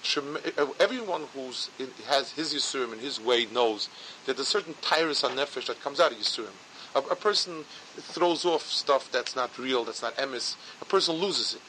everyone 0.79 1.23
who's 1.33 1.69
has 2.07 2.31
his 2.31 2.53
yisurim 2.53 2.93
in 2.93 2.99
his 2.99 3.19
way 3.19 3.45
knows 3.45 3.89
that 4.25 4.39
a 4.39 4.43
certain 4.43 4.73
tyrus 4.81 5.23
on 5.23 5.31
nefesh 5.31 5.67
that 5.67 5.79
comes 5.81 5.99
out 5.99 6.11
of 6.11 6.17
yisurim. 6.17 6.55
A, 6.95 6.99
a, 6.99 7.15
person 7.15 7.63
throws 7.95 8.43
off 8.43 8.63
stuff 8.63 9.09
that's 9.11 9.35
not 9.35 9.57
real, 9.57 9.85
that's 9.85 10.01
not 10.01 10.15
emis. 10.17 10.55
A 10.81 10.85
person 10.85 11.15
loses 11.15 11.53
it. 11.53 11.61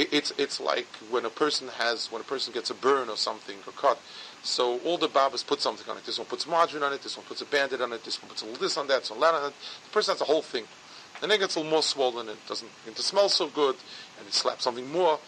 it. 0.00 0.12
It's 0.12 0.32
it's 0.38 0.60
like 0.60 0.86
when 1.10 1.24
a 1.24 1.30
person 1.30 1.68
has 1.68 2.10
when 2.12 2.20
a 2.20 2.24
person 2.24 2.54
gets 2.54 2.70
a 2.70 2.74
burn 2.74 3.08
or 3.08 3.16
something 3.16 3.56
or 3.66 3.72
cut. 3.72 3.98
So 4.42 4.78
all 4.80 4.98
the 4.98 5.08
babas 5.08 5.42
put 5.42 5.60
something 5.60 5.88
on 5.90 5.96
it. 5.96 6.06
This 6.06 6.18
one 6.18 6.28
puts 6.28 6.46
margarine 6.46 6.82
on 6.82 6.92
it. 6.92 7.02
This 7.02 7.16
one 7.16 7.26
puts 7.26 7.40
a 7.42 7.46
bandit 7.46 7.80
on 7.80 7.92
it. 7.92 8.04
This 8.04 8.22
one 8.22 8.28
puts 8.28 8.42
a 8.42 8.44
little 8.44 8.60
this 8.60 8.76
on 8.76 8.86
that. 8.86 9.00
This 9.00 9.08
that 9.08 9.34
on 9.34 9.48
it. 9.48 9.54
The 9.84 9.90
person 9.90 10.12
has 10.12 10.18
the 10.20 10.26
whole 10.26 10.42
thing. 10.42 10.64
And 11.14 11.22
then 11.22 11.30
it 11.38 11.40
gets 11.40 11.56
a 11.56 11.60
little 11.60 11.70
more 11.70 11.82
swollen. 11.82 12.28
It 12.28 12.36
doesn't 12.46 12.70
it 12.86 12.96
smells 12.98 13.34
so 13.34 13.48
good, 13.48 13.76
and 14.18 14.26
it 14.26 14.34
slaps 14.34 14.64
something 14.64 14.90
more. 14.90 15.18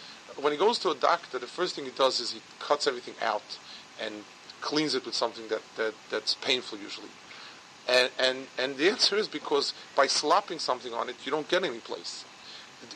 When 0.40 0.52
he 0.52 0.58
goes 0.58 0.78
to 0.80 0.90
a 0.90 0.94
doctor, 0.94 1.38
the 1.38 1.46
first 1.46 1.74
thing 1.74 1.84
he 1.84 1.90
does 1.90 2.20
is 2.20 2.32
he 2.32 2.40
cuts 2.58 2.86
everything 2.86 3.14
out 3.22 3.58
and 4.00 4.24
cleans 4.60 4.94
it 4.94 5.04
with 5.06 5.14
something 5.14 5.48
that, 5.48 5.62
that 5.76 5.94
that's 6.10 6.34
painful 6.34 6.78
usually. 6.78 7.08
And, 7.88 8.10
and, 8.18 8.46
and 8.58 8.76
the 8.76 8.88
answer 8.90 9.16
is 9.16 9.28
because 9.28 9.72
by 9.94 10.06
slapping 10.06 10.58
something 10.58 10.92
on 10.92 11.08
it, 11.08 11.16
you 11.24 11.30
don't 11.30 11.48
get 11.48 11.64
any 11.64 11.78
place. 11.78 12.24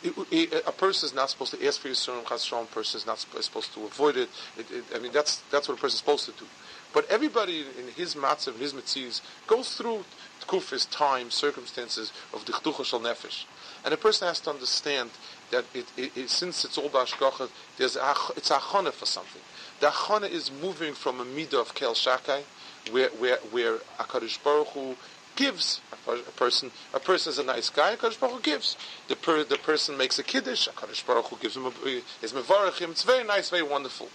It, 0.02 0.14
it, 0.30 0.62
a 0.66 0.72
person 0.72 1.06
is 1.06 1.14
not 1.14 1.30
supposed 1.30 1.54
to 1.54 1.66
ask 1.66 1.80
for 1.80 1.88
yisurim 1.88 2.24
chasron. 2.26 2.64
A 2.64 2.66
person 2.66 2.98
is 2.98 3.06
not 3.06 3.18
supposed 3.18 3.72
to 3.74 3.84
avoid 3.84 4.16
it. 4.16 4.28
it. 4.58 4.84
I 4.94 4.98
mean, 4.98 5.10
that's 5.10 5.42
that's 5.50 5.68
what 5.68 5.78
a 5.78 5.80
person 5.80 5.94
is 5.94 5.98
supposed 6.00 6.26
to 6.26 6.32
do. 6.32 6.44
But 6.92 7.08
everybody 7.08 7.64
in 7.78 7.88
his 7.96 8.14
matzav, 8.14 8.58
his 8.58 8.74
mitzvahs, 8.74 9.22
goes 9.46 9.74
through 9.76 10.04
kufis, 10.42 10.88
time, 10.90 11.30
circumstances 11.30 12.12
of 12.34 12.44
the 12.44 12.52
chducha 12.52 12.84
shal 12.84 13.00
nefesh, 13.00 13.44
and 13.84 13.94
a 13.94 13.96
person 13.96 14.28
has 14.28 14.40
to 14.40 14.50
understand 14.50 15.10
that 15.50 15.64
it, 15.74 16.30
since 16.30 16.64
it's 16.64 16.78
all 16.78 16.88
hashgacha, 16.90 17.48
there's 17.76 17.96
a, 17.96 18.14
it's 18.36 18.50
achana 18.50 18.92
for 18.92 19.06
something. 19.06 19.42
The 19.80 19.88
achana 19.88 20.30
is 20.30 20.50
moving 20.62 20.94
from 20.94 21.20
a 21.20 21.24
midah 21.24 21.60
of 21.60 21.74
kel 21.74 21.94
shakai 21.94 22.42
where 22.90 23.08
where 23.10 23.36
where 23.50 23.78
Hakadosh 23.98 24.42
Baruch 24.42 24.68
Hu 24.68 24.96
gives 25.36 25.80
a, 26.06 26.30
person. 26.32 26.70
A 26.92 27.00
person 27.00 27.30
is 27.30 27.38
a 27.38 27.44
nice 27.44 27.70
guy. 27.70 27.96
Hakadosh 27.96 28.20
Baruch 28.20 28.36
Hu 28.36 28.40
gives. 28.42 28.76
The 29.08 29.16
per, 29.16 29.44
the 29.44 29.56
person 29.56 29.96
makes 29.96 30.18
a 30.18 30.22
kiddush. 30.22 30.68
Hakadosh 30.68 31.06
Baruch 31.06 31.26
Hu 31.26 31.36
gives 31.36 31.56
him 31.56 31.66
a, 31.66 31.70
is 32.22 32.32
mevarachim. 32.32 32.90
It's 32.90 33.04
very 33.04 33.24
nice, 33.24 33.50
very 33.50 33.62
wonderful. 33.62 34.08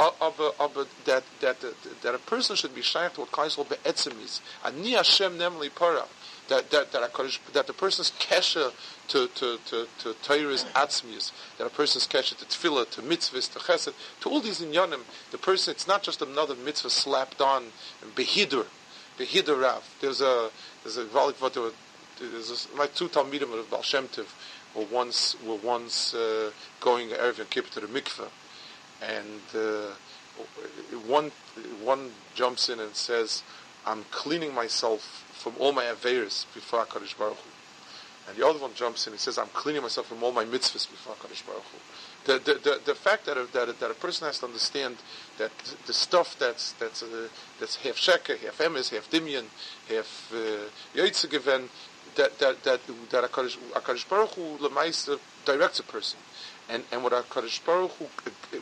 Uh, 0.00 0.10
of 0.20 0.40
a, 0.40 0.50
of 0.58 0.76
a, 0.78 0.86
that, 1.04 1.22
that, 1.40 1.60
that, 1.60 1.74
that 2.02 2.14
a 2.14 2.18
person 2.18 2.56
should 2.56 2.74
be 2.74 2.80
shaykh 2.80 3.12
to 3.12 3.20
what 3.20 3.30
Kaisel 3.30 3.68
be'etzim 3.68 4.18
is. 4.24 4.40
Ani 4.64 4.92
Hashem 4.92 5.38
nemli 5.38 5.72
para 5.74 6.04
that 6.48 6.70
that 6.70 6.92
that, 6.92 7.02
a, 7.02 7.52
that 7.52 7.66
the 7.66 7.72
person's 7.72 8.10
kesha 8.12 8.72
to 9.08 9.28
to 9.28 9.58
to 9.66 9.86
to 10.00 10.14
Torah's 10.22 10.64
atzmius, 10.74 11.32
that 11.58 11.66
a 11.66 11.70
person's 11.70 12.06
kesha 12.06 12.36
to 12.36 12.44
tefillah, 12.44 12.88
to 12.90 13.02
mitzvahs, 13.02 13.52
to 13.52 13.58
chesed, 13.58 13.92
to 14.20 14.28
all 14.28 14.40
these 14.40 14.60
inyanim, 14.60 15.00
the 15.30 15.38
person 15.38 15.72
it's 15.72 15.86
not 15.86 16.02
just 16.02 16.22
another 16.22 16.54
mitzvah 16.54 16.90
slapped 16.90 17.40
on 17.40 17.66
behidur, 18.14 18.66
behidur 19.18 19.60
rav. 19.62 19.84
There's 20.00 20.20
a 20.20 20.50
there's 20.82 20.96
a 20.96 21.04
there's 22.20 22.66
a, 22.72 22.76
my 22.76 22.86
two 22.86 23.08
talmidim 23.08 23.58
of 23.58 23.70
Baal 23.70 23.82
Shem 23.82 24.08
were 24.74 24.84
once 24.84 25.36
were 25.44 25.56
once 25.56 26.14
uh, 26.14 26.50
going 26.80 27.08
erev 27.10 27.38
and 27.38 27.50
kippur 27.50 27.70
to 27.70 27.80
the 27.80 27.86
mikveh, 27.86 28.28
and 29.02 29.40
uh, 29.54 29.94
one 31.06 31.30
one 31.82 32.10
jumps 32.34 32.68
in 32.68 32.80
and 32.80 32.94
says, 32.94 33.42
"I'm 33.86 34.04
cleaning 34.10 34.54
myself." 34.54 35.21
From 35.42 35.54
all 35.58 35.72
my 35.72 35.84
Averis 35.84 36.46
before 36.54 36.84
HaKadosh 36.84 37.18
Baruch 37.18 37.36
Hu. 37.36 37.50
And 38.28 38.36
the 38.36 38.46
other 38.46 38.60
one 38.60 38.72
jumps 38.74 39.06
in 39.08 39.12
and 39.12 39.20
says, 39.20 39.36
I'm 39.36 39.48
cleaning 39.48 39.82
myself 39.82 40.06
from 40.06 40.22
all 40.22 40.30
my 40.30 40.44
mitzvahs 40.44 40.88
before 40.88 41.14
HaKadosh 41.16 41.44
Baruch 41.44 41.64
Hu. 41.64 41.78
The, 42.24 42.38
the, 42.38 42.54
the, 42.54 42.80
the 42.84 42.94
fact 42.94 43.26
that 43.26 43.36
a, 43.36 43.46
that, 43.52 43.68
a, 43.68 43.72
that 43.72 43.90
a 43.90 43.94
person 43.94 44.26
has 44.26 44.38
to 44.38 44.46
understand 44.46 44.96
that 45.38 45.50
the 45.86 45.92
stuff 45.92 46.38
that's 46.38 46.72
that's 46.72 47.02
uh, 47.02 47.28
that's 47.58 47.76
half 47.76 47.96
sheker, 47.96 48.38
half 48.38 48.58
emes, 48.58 48.90
half 48.90 49.10
dimion, 49.10 49.46
half 49.88 50.32
uh, 50.32 50.68
that 52.14 52.38
that 52.38 52.62
that 52.62 52.80
that 53.10 53.24
Hakadosh, 53.30 54.08
Baruch 54.08 54.34
Hu 54.34 54.58
lemaisa 54.58 55.18
directs 55.44 55.80
a 55.80 55.82
person, 55.82 56.20
and 56.68 56.84
and 56.92 57.02
what 57.02 57.12
Hakadosh 57.12 57.64
Baruch 57.64 57.90
Hu, 57.92 58.04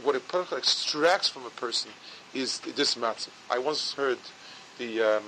what 0.03 0.15
a 0.15 0.57
extracts 0.57 1.29
from 1.29 1.45
a 1.45 1.51
person 1.51 1.91
is 2.33 2.61
this 2.61 2.95
matzah. 2.95 3.29
I 3.51 3.59
once 3.59 3.95
heard 3.95 4.19
the 4.79 5.03
um, 5.03 5.25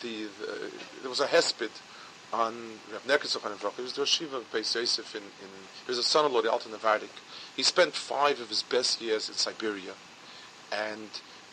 the, 0.00 0.24
the 0.24 0.70
there 1.00 1.10
was 1.10 1.20
a 1.20 1.26
hesped 1.26 1.70
on 2.32 2.54
Rav 2.92 3.06
Nekritz 3.06 3.36
on 3.36 3.72
He 3.76 3.82
was 3.82 3.94
the 3.94 4.06
Shiva 4.06 4.36
of 4.36 4.52
Beis 4.52 4.74
Yosef 4.74 5.14
in, 5.14 5.22
in 5.22 5.48
he 5.84 5.90
was 5.90 5.98
a 5.98 6.02
son-in-law, 6.02 6.42
the 6.42 6.50
Alta 6.50 6.68
Navardik. 6.68 7.08
He 7.56 7.62
spent 7.62 7.94
five 7.94 8.40
of 8.40 8.48
his 8.48 8.62
best 8.62 9.00
years 9.00 9.28
in 9.28 9.34
Siberia, 9.34 9.92
and 10.72 11.08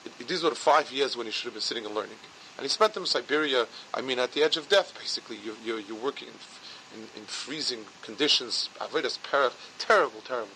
it, 0.05 0.27
these 0.27 0.43
were 0.43 0.51
the 0.51 0.55
five 0.55 0.91
years 0.91 1.17
when 1.17 1.25
he 1.25 1.31
should 1.31 1.45
have 1.45 1.53
been 1.53 1.61
sitting 1.61 1.85
and 1.85 1.95
learning. 1.95 2.17
And 2.57 2.63
he 2.63 2.69
spent 2.69 2.93
them 2.93 3.03
in 3.03 3.07
Siberia. 3.07 3.67
I 3.93 4.01
mean, 4.01 4.19
at 4.19 4.33
the 4.33 4.43
edge 4.43 4.57
of 4.57 4.67
death, 4.67 4.93
basically. 4.97 5.37
You, 5.37 5.55
you, 5.63 5.77
you're 5.77 6.03
working 6.03 6.27
in, 6.27 7.01
in, 7.01 7.07
in 7.15 7.23
freezing 7.25 7.85
conditions, 8.01 8.69
avodas 8.79 9.19
perach, 9.19 9.53
terrible, 9.77 10.21
terrible. 10.21 10.49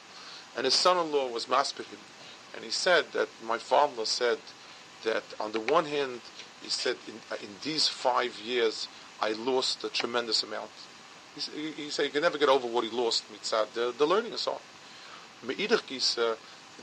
And 0.57 0.65
his 0.65 0.73
son-in-law 0.73 1.29
was 1.29 1.45
maspid 1.45 1.85
him, 1.85 1.99
and 2.55 2.63
he 2.63 2.71
said 2.71 3.05
that 3.13 3.29
my 3.45 3.57
father 3.57 4.05
said 4.05 4.39
that 5.03 5.23
on 5.39 5.51
the 5.51 5.59
one 5.59 5.85
hand 5.85 6.21
he 6.61 6.69
said, 6.69 6.95
in, 7.07 7.15
uh, 7.31 7.35
in 7.41 7.49
these 7.63 7.87
five 7.87 8.37
years, 8.39 8.87
I 9.21 9.31
lost 9.31 9.83
a 9.83 9.89
tremendous 9.89 10.43
amount. 10.43 10.69
He, 11.35 11.71
he 11.71 11.89
said, 11.89 12.05
he 12.05 12.11
can 12.11 12.21
never 12.21 12.37
get 12.37 12.49
over 12.49 12.67
what 12.67 12.83
he 12.83 12.89
lost, 12.89 13.23
mitzad, 13.31 13.73
the, 13.73 13.93
the 13.97 14.05
learning 14.05 14.31
and 14.31 14.39
so 14.39 14.53
on. 14.53 14.59
Uh, 15.47 16.35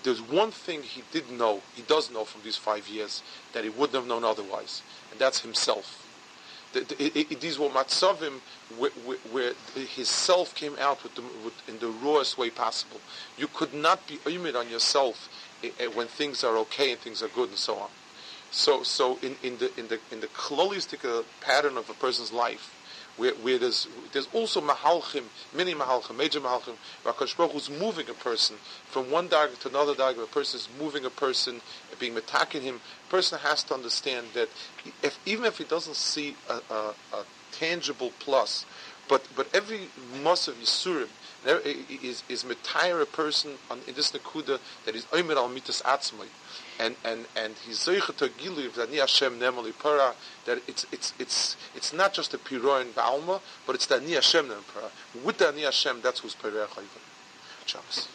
there's 0.02 0.22
one 0.22 0.50
thing 0.50 0.82
he 0.82 1.02
did 1.12 1.30
know, 1.30 1.60
he 1.74 1.82
does 1.82 2.10
know 2.10 2.24
from 2.24 2.42
these 2.42 2.56
five 2.56 2.88
years, 2.88 3.22
that 3.52 3.64
he 3.64 3.70
wouldn't 3.70 3.94
have 3.94 4.06
known 4.06 4.24
otherwise, 4.24 4.82
and 5.10 5.20
that's 5.20 5.40
himself. 5.40 6.04
The, 6.72 6.80
the, 6.80 7.02
it, 7.02 7.32
it, 7.32 7.40
these 7.40 7.58
were 7.58 7.68
matzavim 7.68 8.40
where, 8.76 8.90
where, 9.06 9.16
where, 9.32 9.52
his 9.74 10.08
self 10.08 10.54
came 10.54 10.76
out 10.78 11.02
with 11.02 11.14
the, 11.14 11.22
with, 11.44 11.68
in 11.68 11.78
the 11.78 11.88
rawest 11.88 12.36
way 12.36 12.50
possible. 12.50 13.00
You 13.38 13.48
could 13.48 13.72
not 13.72 14.06
be 14.06 14.18
umid 14.18 14.54
on 14.54 14.68
yourself 14.68 15.28
when 15.94 16.06
things 16.06 16.44
are 16.44 16.56
okay 16.58 16.92
and 16.92 17.00
things 17.00 17.22
are 17.22 17.28
good 17.28 17.48
and 17.48 17.58
so 17.58 17.76
on. 17.76 17.88
So, 18.50 18.82
so 18.82 19.18
in, 19.22 19.36
in 19.42 19.58
the 19.58 19.70
in 19.78 19.88
the 19.88 20.00
in 20.10 20.20
the 20.20 20.26
klolistic 20.28 21.04
uh, 21.04 21.22
pattern 21.40 21.76
of 21.76 21.90
a 21.90 21.94
person's 21.94 22.32
life, 22.32 22.74
where, 23.18 23.34
where 23.34 23.58
there's 23.58 23.88
there's 24.12 24.28
also 24.32 24.60
mahalchim, 24.60 25.24
many 25.54 25.74
mahalchim, 25.74 26.16
major 26.16 26.40
mahalchim, 26.40 26.74
Hakadosh 27.04 27.36
Baruch 27.36 27.54
is 27.54 27.68
moving 27.68 28.08
a 28.08 28.14
person 28.14 28.56
from 28.86 29.10
one 29.10 29.28
dag 29.28 29.50
to 29.60 29.68
another 29.68 29.94
dag. 29.94 30.18
A 30.18 30.26
person 30.26 30.60
is 30.60 30.68
moving 30.78 31.04
a 31.04 31.10
person, 31.10 31.60
being 31.98 32.16
attacking 32.16 32.62
him. 32.62 32.80
A 33.08 33.10
person 33.10 33.38
has 33.40 33.62
to 33.64 33.74
understand 33.74 34.28
that 34.34 34.48
if 35.02 35.18
even 35.26 35.44
if 35.44 35.58
he 35.58 35.64
doesn't 35.64 35.96
see 35.96 36.36
a, 36.48 36.60
a, 36.72 36.94
a 37.12 37.24
tangible 37.52 38.12
plus, 38.18 38.64
but 39.08 39.26
but 39.36 39.48
every 39.52 39.88
mus 40.22 40.48
of 40.48 40.54
yisurim 40.54 41.08
is 42.02 42.22
is 42.28 42.44
metire 42.44 43.02
a 43.02 43.06
person 43.06 43.52
on 43.70 43.80
in 43.86 43.94
this 43.94 44.12
nekuda 44.12 44.58
that 44.86 44.94
is 44.94 45.04
oimer 45.06 45.36
al 45.36 45.48
mitas 45.48 45.82
atzmai 45.82 46.26
and 46.78 46.96
and 47.04 47.26
and 47.36 47.54
he's 47.66 47.78
zoicha 47.78 48.14
to 48.16 48.28
gilu 48.28 48.72
that 48.74 48.90
ni 48.90 48.98
Hashem 48.98 49.38
nemali 49.38 49.76
para 49.78 50.14
that 50.44 50.58
it's 50.66 50.86
it's 50.92 51.12
it's 51.18 51.56
it's 51.74 51.92
not 51.92 52.12
just 52.12 52.34
a 52.34 52.38
piroin 52.38 52.86
ba'alma 52.92 53.40
but 53.66 53.74
it's 53.74 53.86
the 53.86 54.00
ni 54.00 54.12
Hashem 54.12 54.46
nemali 54.46 54.64
para 54.72 54.90
with 55.24 55.38
the 55.38 55.52
ni 55.52 55.62
Hashem 55.62 56.00
that's 56.02 56.20
who's 56.20 56.34
perech 56.34 56.68
Shabbos 57.66 58.08